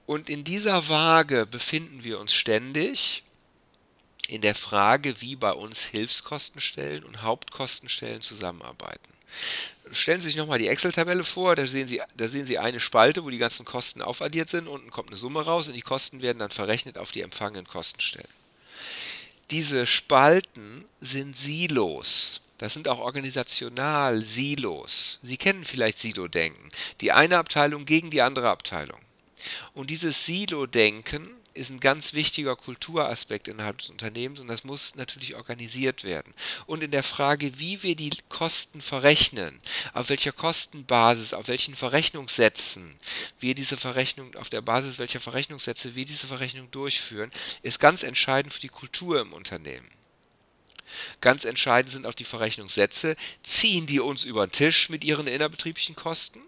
Und 0.07 0.29
in 0.29 0.45
dieser 0.45 0.89
Waage 0.89 1.47
befinden 1.47 2.03
wir 2.03 2.19
uns 2.19 2.35
ständig 2.35 3.23
in 4.27 4.43
der 4.43 4.55
Frage, 4.55 5.21
wie 5.21 5.37
bei 5.37 5.53
uns 5.53 5.83
Hilfskostenstellen 5.83 7.05
und 7.05 7.23
Hauptkostenstellen 7.23 8.23
zusammenarbeiten. 8.23 9.13
Stellen 9.93 10.21
Sie 10.21 10.29
sich 10.29 10.37
nochmal 10.37 10.59
die 10.59 10.69
Excel-Tabelle 10.69 11.25
vor, 11.25 11.57
da 11.57 11.67
sehen, 11.67 11.89
Sie, 11.89 12.01
da 12.17 12.29
sehen 12.29 12.47
Sie 12.47 12.59
eine 12.59 12.81
Spalte, 12.81 13.25
wo 13.25 13.31
die 13.31 13.39
ganzen 13.39 13.65
Kosten 13.65 14.03
aufaddiert 14.03 14.49
sind, 14.49 14.69
unten 14.69 14.91
kommt 14.91 15.09
eine 15.09 15.17
Summe 15.17 15.45
raus 15.45 15.67
und 15.69 15.75
die 15.75 15.83
Kosten 15.83 16.23
werden 16.23 16.39
dann 16.39 16.51
verrechnet 16.51 16.97
auf 16.97 17.11
die 17.11 17.23
empfangenen 17.23 17.67
Kostenstellen. 17.67 18.29
Diese 19.51 19.87
Spalten 19.87 20.85
sind 21.01 21.37
Silos. 21.37 22.41
Das 22.59 22.75
sind 22.75 22.89
auch 22.89 22.99
organisational 22.99 24.23
Silos. 24.23 25.19
Sie 25.23 25.37
kennen 25.37 25.65
vielleicht 25.65 25.99
Silo-Denken. 25.99 26.71
Die 27.01 27.11
eine 27.11 27.39
Abteilung 27.39 27.85
gegen 27.85 28.11
die 28.11 28.23
andere 28.23 28.49
Abteilung. 28.49 29.01
Und 29.75 29.91
dieses 29.91 30.25
Silo-Denken 30.27 31.31
ist 31.55 31.71
ein 31.71 31.81
ganz 31.81 32.13
wichtiger 32.13 32.57
Kulturaspekt 32.57 33.49
innerhalb 33.49 33.79
des 33.79 33.91
Unternehmens 33.91 34.41
und 34.41 34.49
das 34.49 34.65
muss 34.65 34.95
natürlich 34.95 35.35
organisiert 35.35 36.05
werden. 36.05 36.33
Und 36.67 36.83
in 36.83 36.91
der 36.91 37.03
Frage, 37.03 37.59
wie 37.59 37.83
wir 37.83 37.97
die 37.97 38.11
Kosten 38.29 38.81
verrechnen, 38.81 39.61
auf 39.93 40.09
welcher 40.09 40.33
Kostenbasis, 40.33 41.35
auf 41.35 41.49
welchen 41.49 41.77
Verrechnungssätzen 41.77 42.99
wir 43.41 43.55
diese 43.55 43.77
Verrechnung, 43.77 44.35
auf 44.37 44.49
der 44.49 44.63
Basis 44.63 44.99
welcher 44.99 45.21
Verrechnungssätze 45.21 45.95
wir 45.97 46.05
diese 46.05 46.27
Verrechnung 46.27 46.71
durchführen, 46.71 47.31
ist 47.63 47.81
ganz 47.81 48.03
entscheidend 48.03 48.53
für 48.53 48.61
die 48.61 48.69
Kultur 48.69 49.21
im 49.21 49.33
Unternehmen. 49.33 49.89
Ganz 51.21 51.45
entscheidend 51.45 51.93
sind 51.93 52.07
auch 52.07 52.15
die 52.15 52.25
Verrechnungssätze. 52.25 53.17
Ziehen 53.43 53.87
die 53.87 54.01
uns 54.01 54.25
über 54.25 54.47
den 54.47 54.53
Tisch 54.53 54.89
mit 54.89 55.05
ihren 55.05 55.27
innerbetrieblichen 55.27 55.95
Kosten 55.95 56.41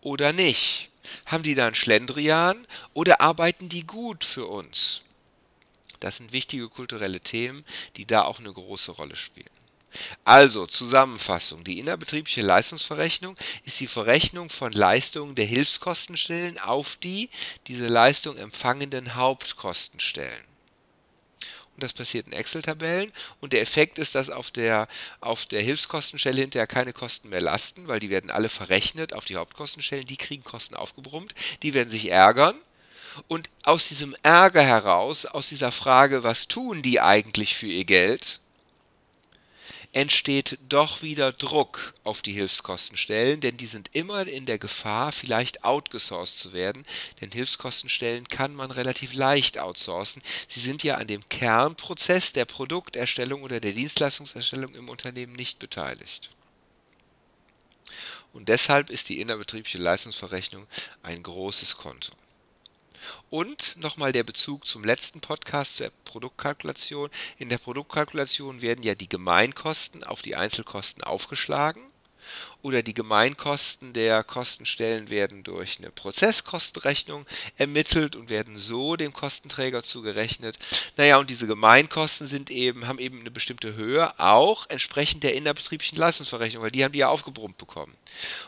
oder 0.00 0.32
nicht? 0.32 0.90
Haben 1.26 1.42
die 1.42 1.54
da 1.54 1.66
einen 1.66 1.74
Schlendrian 1.74 2.66
oder 2.94 3.20
arbeiten 3.20 3.68
die 3.68 3.86
gut 3.86 4.24
für 4.24 4.46
uns? 4.46 5.02
Das 6.00 6.18
sind 6.18 6.32
wichtige 6.32 6.68
kulturelle 6.68 7.20
Themen, 7.20 7.64
die 7.96 8.06
da 8.06 8.22
auch 8.22 8.38
eine 8.38 8.52
große 8.52 8.92
Rolle 8.92 9.16
spielen. 9.16 9.50
Also 10.24 10.66
Zusammenfassung. 10.66 11.64
Die 11.64 11.78
innerbetriebliche 11.78 12.42
Leistungsverrechnung 12.42 13.36
ist 13.64 13.80
die 13.80 13.86
Verrechnung 13.86 14.50
von 14.50 14.72
Leistungen 14.72 15.34
der 15.34 15.46
Hilfskostenstellen 15.46 16.58
auf 16.58 16.96
die 16.96 17.30
diese 17.66 17.88
Leistung 17.88 18.36
empfangenden 18.36 19.14
Hauptkostenstellen 19.14 20.47
und 21.78 21.84
das 21.84 21.92
passiert 21.92 22.26
in 22.26 22.32
Excel-Tabellen. 22.32 23.12
Und 23.40 23.52
der 23.52 23.60
Effekt 23.60 24.00
ist, 24.00 24.16
dass 24.16 24.30
auf 24.30 24.50
der, 24.50 24.88
auf 25.20 25.46
der 25.46 25.62
Hilfskostenstelle 25.62 26.40
hinterher 26.40 26.66
keine 26.66 26.92
Kosten 26.92 27.28
mehr 27.28 27.40
lasten, 27.40 27.86
weil 27.86 28.00
die 28.00 28.10
werden 28.10 28.32
alle 28.32 28.48
verrechnet 28.48 29.12
auf 29.12 29.24
die 29.24 29.36
Hauptkostenstellen, 29.36 30.04
die 30.04 30.16
kriegen 30.16 30.42
Kosten 30.42 30.74
aufgebrummt, 30.74 31.36
die 31.62 31.74
werden 31.74 31.90
sich 31.90 32.10
ärgern. 32.10 32.56
Und 33.28 33.48
aus 33.62 33.86
diesem 33.86 34.16
Ärger 34.24 34.62
heraus, 34.62 35.24
aus 35.24 35.50
dieser 35.50 35.70
Frage, 35.70 36.24
was 36.24 36.48
tun 36.48 36.82
die 36.82 37.00
eigentlich 37.00 37.56
für 37.56 37.66
ihr 37.66 37.84
Geld, 37.84 38.40
entsteht 39.92 40.58
doch 40.68 41.02
wieder 41.02 41.32
Druck 41.32 41.94
auf 42.04 42.20
die 42.20 42.32
Hilfskostenstellen, 42.32 43.40
denn 43.40 43.56
die 43.56 43.66
sind 43.66 43.90
immer 43.94 44.26
in 44.26 44.44
der 44.44 44.58
Gefahr, 44.58 45.12
vielleicht 45.12 45.64
outgesourced 45.64 46.38
zu 46.38 46.52
werden, 46.52 46.84
denn 47.20 47.30
Hilfskostenstellen 47.30 48.28
kann 48.28 48.54
man 48.54 48.70
relativ 48.70 49.14
leicht 49.14 49.58
outsourcen. 49.58 50.22
Sie 50.46 50.60
sind 50.60 50.82
ja 50.82 50.96
an 50.96 51.06
dem 51.06 51.26
Kernprozess 51.28 52.32
der 52.32 52.44
Produkterstellung 52.44 53.42
oder 53.42 53.60
der 53.60 53.72
Dienstleistungserstellung 53.72 54.74
im 54.74 54.88
Unternehmen 54.88 55.32
nicht 55.32 55.58
beteiligt. 55.58 56.30
Und 58.32 58.48
deshalb 58.48 58.90
ist 58.90 59.08
die 59.08 59.20
innerbetriebliche 59.20 59.78
Leistungsverrechnung 59.78 60.66
ein 61.02 61.22
großes 61.22 61.76
Konto. 61.76 62.12
Und 63.30 63.76
nochmal 63.76 64.12
der 64.12 64.24
Bezug 64.24 64.66
zum 64.66 64.84
letzten 64.84 65.20
Podcast 65.20 65.76
zur 65.76 65.90
Produktkalkulation. 66.04 67.10
In 67.38 67.48
der 67.48 67.58
Produktkalkulation 67.58 68.62
werden 68.62 68.82
ja 68.82 68.94
die 68.94 69.08
Gemeinkosten 69.08 70.04
auf 70.04 70.22
die 70.22 70.36
Einzelkosten 70.36 71.02
aufgeschlagen 71.02 71.82
oder 72.62 72.82
die 72.82 72.94
Gemeinkosten 72.94 73.92
der 73.92 74.24
Kostenstellen 74.24 75.10
werden 75.10 75.44
durch 75.44 75.78
eine 75.78 75.90
Prozesskostenrechnung 75.90 77.26
ermittelt 77.56 78.16
und 78.16 78.30
werden 78.30 78.56
so 78.56 78.96
dem 78.96 79.12
Kostenträger 79.12 79.84
zugerechnet. 79.84 80.58
Naja, 80.96 81.18
und 81.18 81.30
diese 81.30 81.46
Gemeinkosten 81.46 82.26
sind 82.26 82.50
eben, 82.50 82.88
haben 82.88 82.98
eben 82.98 83.20
eine 83.20 83.30
bestimmte 83.30 83.74
Höhe, 83.74 84.18
auch 84.18 84.66
entsprechend 84.68 85.22
der 85.22 85.34
innerbetrieblichen 85.34 85.98
Leistungsverrechnung, 85.98 86.62
weil 86.62 86.70
die 86.70 86.84
haben 86.84 86.92
die 86.92 86.98
ja 86.98 87.08
aufgebrummt 87.08 87.58
bekommen. 87.58 87.94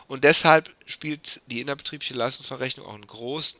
Und 0.07 0.23
deshalb 0.23 0.69
spielt 0.85 1.41
die 1.47 1.61
innerbetriebliche 1.61 2.13
Leistungsverrechnung 2.13 2.85
auch 2.85 2.95
einen 2.95 3.07
großen 3.07 3.59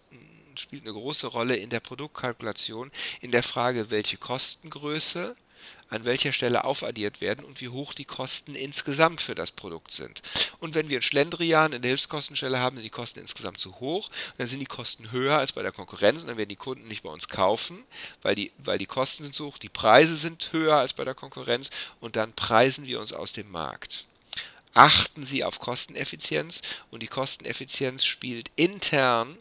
spielt 0.58 0.84
eine 0.84 0.94
große 0.94 1.28
Rolle 1.28 1.56
in 1.56 1.70
der 1.70 1.80
Produktkalkulation, 1.80 2.92
in 3.22 3.32
der 3.32 3.44
Frage, 3.44 3.92
welche 3.92 4.18
Kostengröße 4.18 5.36
an 5.90 6.06
welcher 6.06 6.32
Stelle 6.32 6.64
aufaddiert 6.64 7.22
werden 7.22 7.46
und 7.46 7.60
wie 7.62 7.68
hoch 7.70 7.94
die 7.94 8.06
Kosten 8.06 8.56
insgesamt 8.56 9.22
für 9.22 9.36
das 9.36 9.52
Produkt 9.52 9.92
sind. 9.92 10.22
Und 10.60 10.74
wenn 10.74 10.90
wir 10.90 11.00
ein 11.00 11.04
Schlendrian 11.04 11.74
in 11.74 11.82
der 11.82 11.90
Hilfskostenstelle 11.90 12.60
haben, 12.60 12.78
sind 12.78 12.86
die 12.86 12.90
Kosten 12.90 13.20
insgesamt 13.20 13.60
zu 13.60 13.80
hoch, 13.80 14.10
dann 14.38 14.48
sind 14.48 14.60
die 14.60 14.66
Kosten 14.66 15.12
höher 15.12 15.38
als 15.38 15.52
bei 15.52 15.62
der 15.62 15.74
Konkurrenz 15.74 16.22
und 16.22 16.28
dann 16.28 16.38
werden 16.38 16.50
die 16.50 16.56
Kunden 16.56 16.88
nicht 16.88 17.04
bei 17.04 17.10
uns 17.10 17.28
kaufen, 17.28 17.84
weil 18.22 18.36
die, 18.36 18.52
weil 18.58 18.78
die 18.78 18.86
Kosten 18.86 19.24
sind 19.24 19.36
zu 19.36 19.48
hoch, 19.48 19.58
die 19.58 19.70
Preise 19.70 20.16
sind 20.16 20.54
höher 20.54 20.78
als 20.78 20.94
bei 20.94 21.04
der 21.04 21.16
Konkurrenz 21.16 21.70
und 22.00 22.16
dann 22.16 22.34
preisen 22.34 22.88
wir 22.88 23.00
uns 23.02 23.12
aus 23.12 23.34
dem 23.34 23.52
Markt. 23.52 24.06
Achten 24.74 25.26
Sie 25.26 25.44
auf 25.44 25.60
Kosteneffizienz 25.60 26.62
und 26.90 27.04
die 27.04 27.08
Kosteneffizienz 27.08 28.06
spielt 28.06 28.50
intern 28.56 29.38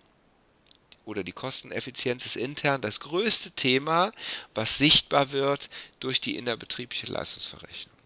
oder 1.10 1.24
die 1.24 1.32
Kosteneffizienz 1.32 2.24
ist 2.24 2.36
intern 2.36 2.80
das 2.80 3.00
größte 3.00 3.50
Thema, 3.50 4.12
was 4.54 4.78
sichtbar 4.78 5.32
wird 5.32 5.68
durch 5.98 6.20
die 6.20 6.36
innerbetriebliche 6.36 7.06
Leistungsverrechnung. 7.06 7.96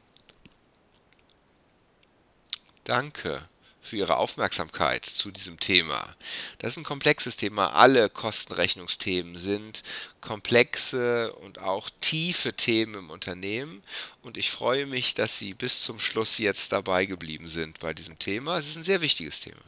Danke 2.84 3.46
für 3.82 3.96
Ihre 3.96 4.16
Aufmerksamkeit 4.16 5.04
zu 5.04 5.30
diesem 5.30 5.60
Thema. 5.60 6.16
Das 6.58 6.70
ist 6.70 6.76
ein 6.78 6.84
komplexes 6.84 7.36
Thema. 7.36 7.74
Alle 7.74 8.08
Kostenrechnungsthemen 8.08 9.36
sind 9.36 9.82
komplexe 10.22 11.34
und 11.34 11.58
auch 11.58 11.90
tiefe 12.00 12.54
Themen 12.54 12.94
im 12.94 13.10
Unternehmen. 13.10 13.82
Und 14.22 14.38
ich 14.38 14.50
freue 14.50 14.86
mich, 14.86 15.12
dass 15.12 15.38
Sie 15.38 15.52
bis 15.52 15.82
zum 15.82 16.00
Schluss 16.00 16.38
jetzt 16.38 16.72
dabei 16.72 17.04
geblieben 17.04 17.48
sind 17.48 17.78
bei 17.80 17.92
diesem 17.92 18.18
Thema. 18.18 18.58
Es 18.58 18.68
ist 18.68 18.76
ein 18.76 18.84
sehr 18.84 19.02
wichtiges 19.02 19.40
Thema. 19.40 19.60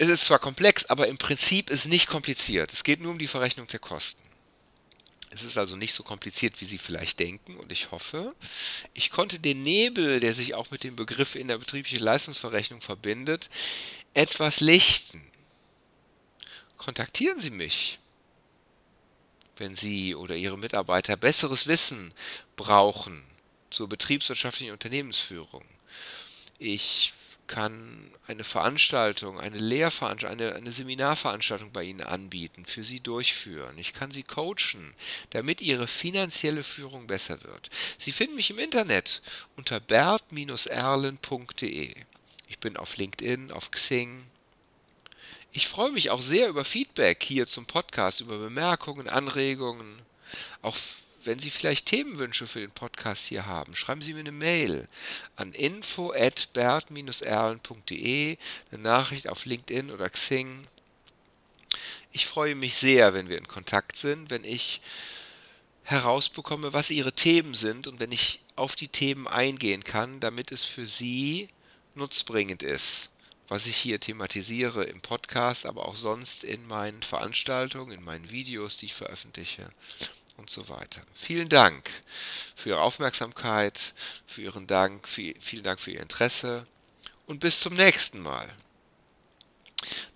Es 0.00 0.08
ist 0.08 0.24
zwar 0.24 0.38
komplex, 0.38 0.86
aber 0.86 1.08
im 1.08 1.18
Prinzip 1.18 1.68
ist 1.68 1.80
es 1.80 1.84
nicht 1.84 2.06
kompliziert. 2.06 2.72
Es 2.72 2.84
geht 2.84 3.02
nur 3.02 3.12
um 3.12 3.18
die 3.18 3.26
Verrechnung 3.26 3.66
der 3.66 3.80
Kosten. 3.80 4.22
Es 5.28 5.42
ist 5.42 5.58
also 5.58 5.76
nicht 5.76 5.92
so 5.92 6.02
kompliziert, 6.02 6.58
wie 6.62 6.64
Sie 6.64 6.78
vielleicht 6.78 7.20
denken 7.20 7.58
und 7.58 7.70
ich 7.70 7.90
hoffe, 7.90 8.34
ich 8.94 9.10
konnte 9.10 9.38
den 9.40 9.62
Nebel, 9.62 10.18
der 10.20 10.32
sich 10.32 10.54
auch 10.54 10.70
mit 10.70 10.84
dem 10.84 10.96
Begriff 10.96 11.34
in 11.34 11.48
der 11.48 11.58
betrieblichen 11.58 12.02
Leistungsverrechnung 12.02 12.80
verbindet, 12.80 13.50
etwas 14.14 14.60
lichten. 14.60 15.22
Kontaktieren 16.78 17.38
Sie 17.38 17.50
mich, 17.50 17.98
wenn 19.58 19.74
Sie 19.74 20.14
oder 20.14 20.34
Ihre 20.34 20.56
Mitarbeiter 20.56 21.18
besseres 21.18 21.66
Wissen 21.66 22.14
brauchen 22.56 23.22
zur 23.68 23.86
betriebswirtschaftlichen 23.86 24.72
Unternehmensführung. 24.72 25.66
Ich 26.58 27.12
kann 27.50 28.10
eine 28.28 28.44
Veranstaltung, 28.44 29.40
eine 29.40 29.58
Lehrveranstaltung, 29.58 30.40
eine, 30.40 30.54
eine 30.54 30.70
Seminarveranstaltung 30.70 31.72
bei 31.72 31.82
Ihnen 31.82 32.02
anbieten, 32.02 32.64
für 32.64 32.84
Sie 32.84 33.00
durchführen. 33.00 33.76
Ich 33.76 33.92
kann 33.92 34.12
Sie 34.12 34.22
coachen, 34.22 34.94
damit 35.30 35.60
Ihre 35.60 35.88
finanzielle 35.88 36.62
Führung 36.62 37.08
besser 37.08 37.42
wird. 37.42 37.68
Sie 37.98 38.12
finden 38.12 38.36
mich 38.36 38.50
im 38.50 38.60
Internet 38.60 39.20
unter 39.56 39.80
bert-erlen.de. 39.80 41.94
Ich 42.46 42.58
bin 42.60 42.76
auf 42.76 42.96
LinkedIn, 42.96 43.50
auf 43.50 43.72
Xing. 43.72 44.26
Ich 45.50 45.66
freue 45.66 45.90
mich 45.90 46.10
auch 46.10 46.22
sehr 46.22 46.48
über 46.48 46.64
Feedback 46.64 47.24
hier 47.24 47.48
zum 47.48 47.66
Podcast, 47.66 48.20
über 48.20 48.38
Bemerkungen, 48.38 49.08
Anregungen, 49.08 50.02
auch 50.62 50.76
wenn 51.24 51.38
Sie 51.38 51.50
vielleicht 51.50 51.86
Themenwünsche 51.86 52.46
für 52.46 52.60
den 52.60 52.70
Podcast 52.70 53.26
hier 53.26 53.46
haben, 53.46 53.74
schreiben 53.76 54.02
Sie 54.02 54.14
mir 54.14 54.20
eine 54.20 54.32
Mail 54.32 54.88
an 55.36 55.52
info@bert-erlen.de, 55.52 58.38
eine 58.70 58.82
Nachricht 58.82 59.28
auf 59.28 59.44
LinkedIn 59.44 59.90
oder 59.90 60.08
Xing. 60.08 60.66
Ich 62.12 62.26
freue 62.26 62.54
mich 62.54 62.76
sehr, 62.76 63.14
wenn 63.14 63.28
wir 63.28 63.38
in 63.38 63.48
Kontakt 63.48 63.96
sind, 63.96 64.30
wenn 64.30 64.44
ich 64.44 64.80
herausbekomme, 65.84 66.72
was 66.72 66.90
Ihre 66.90 67.12
Themen 67.12 67.54
sind 67.54 67.86
und 67.86 68.00
wenn 68.00 68.12
ich 68.12 68.40
auf 68.56 68.74
die 68.74 68.88
Themen 68.88 69.28
eingehen 69.28 69.84
kann, 69.84 70.20
damit 70.20 70.52
es 70.52 70.64
für 70.64 70.86
Sie 70.86 71.48
nutzbringend 71.94 72.62
ist, 72.62 73.10
was 73.48 73.66
ich 73.66 73.76
hier 73.76 74.00
thematisiere 74.00 74.84
im 74.84 75.00
Podcast, 75.00 75.66
aber 75.66 75.86
auch 75.86 75.96
sonst 75.96 76.44
in 76.44 76.66
meinen 76.66 77.02
Veranstaltungen, 77.02 77.92
in 77.92 78.04
meinen 78.04 78.30
Videos, 78.30 78.76
die 78.76 78.86
ich 78.86 78.94
veröffentliche 78.94 79.70
und 80.40 80.50
so 80.50 80.68
weiter. 80.68 81.02
Vielen 81.14 81.48
Dank 81.48 81.90
für 82.56 82.70
Ihre 82.70 82.80
Aufmerksamkeit, 82.80 83.94
für 84.26 84.42
Ihren 84.42 84.66
Dank, 84.66 85.06
für, 85.06 85.34
vielen 85.40 85.62
Dank 85.62 85.80
für 85.80 85.92
Ihr 85.92 86.00
Interesse 86.00 86.66
und 87.26 87.38
bis 87.38 87.60
zum 87.60 87.74
nächsten 87.74 88.20
Mal. 88.20 88.48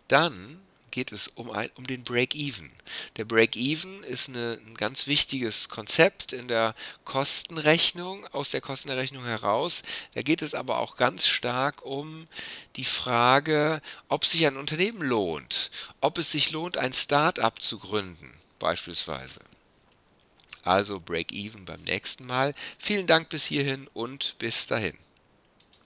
Dann 0.09 0.61
geht 0.91 1.13
es 1.13 1.29
um, 1.29 1.51
ein, 1.51 1.71
um 1.75 1.87
den 1.87 2.05
Break-Even. 2.05 2.71
Der 3.17 3.25
Break-Even 3.25 4.05
ist 4.05 4.29
eine, 4.29 4.61
ein 4.65 4.77
ganz 4.77 5.09
wichtiges 5.09 5.69
Konzept 5.69 6.33
in 6.33 6.47
der 6.47 6.75
Kostenrechnung, 7.05 8.27
aus 8.29 8.51
der 8.51 8.61
Kostenrechnung 8.61 9.25
heraus. 9.25 9.83
Da 10.15 10.23
geht 10.23 10.41
es 10.41 10.55
aber 10.55 10.79
auch 10.79 10.97
ganz 10.97 11.27
stark 11.27 11.85
um 11.85 12.29
die 12.77 12.85
Frage, 12.85 13.83
ob 14.09 14.25
sich 14.25 14.47
ein 14.47 14.57
Unternehmen 14.57 15.03
lohnt, 15.03 15.73
ob 16.01 16.19
es 16.19 16.31
sich 16.31 16.53
lohnt, 16.53 16.79
ein 16.79 16.93
Start-up 16.93 17.61
zu 17.61 17.81
gründen, 17.81 18.33
beispielsweise. 18.61 19.41
Also 20.65 21.01
Break-Even 21.01 21.65
beim 21.65 21.83
nächsten 21.83 22.27
Mal. 22.27 22.55
Vielen 22.79 23.07
Dank 23.07 23.29
bis 23.29 23.45
hierhin 23.45 23.89
und 23.93 24.37
bis 24.39 24.67
dahin. 24.67 24.97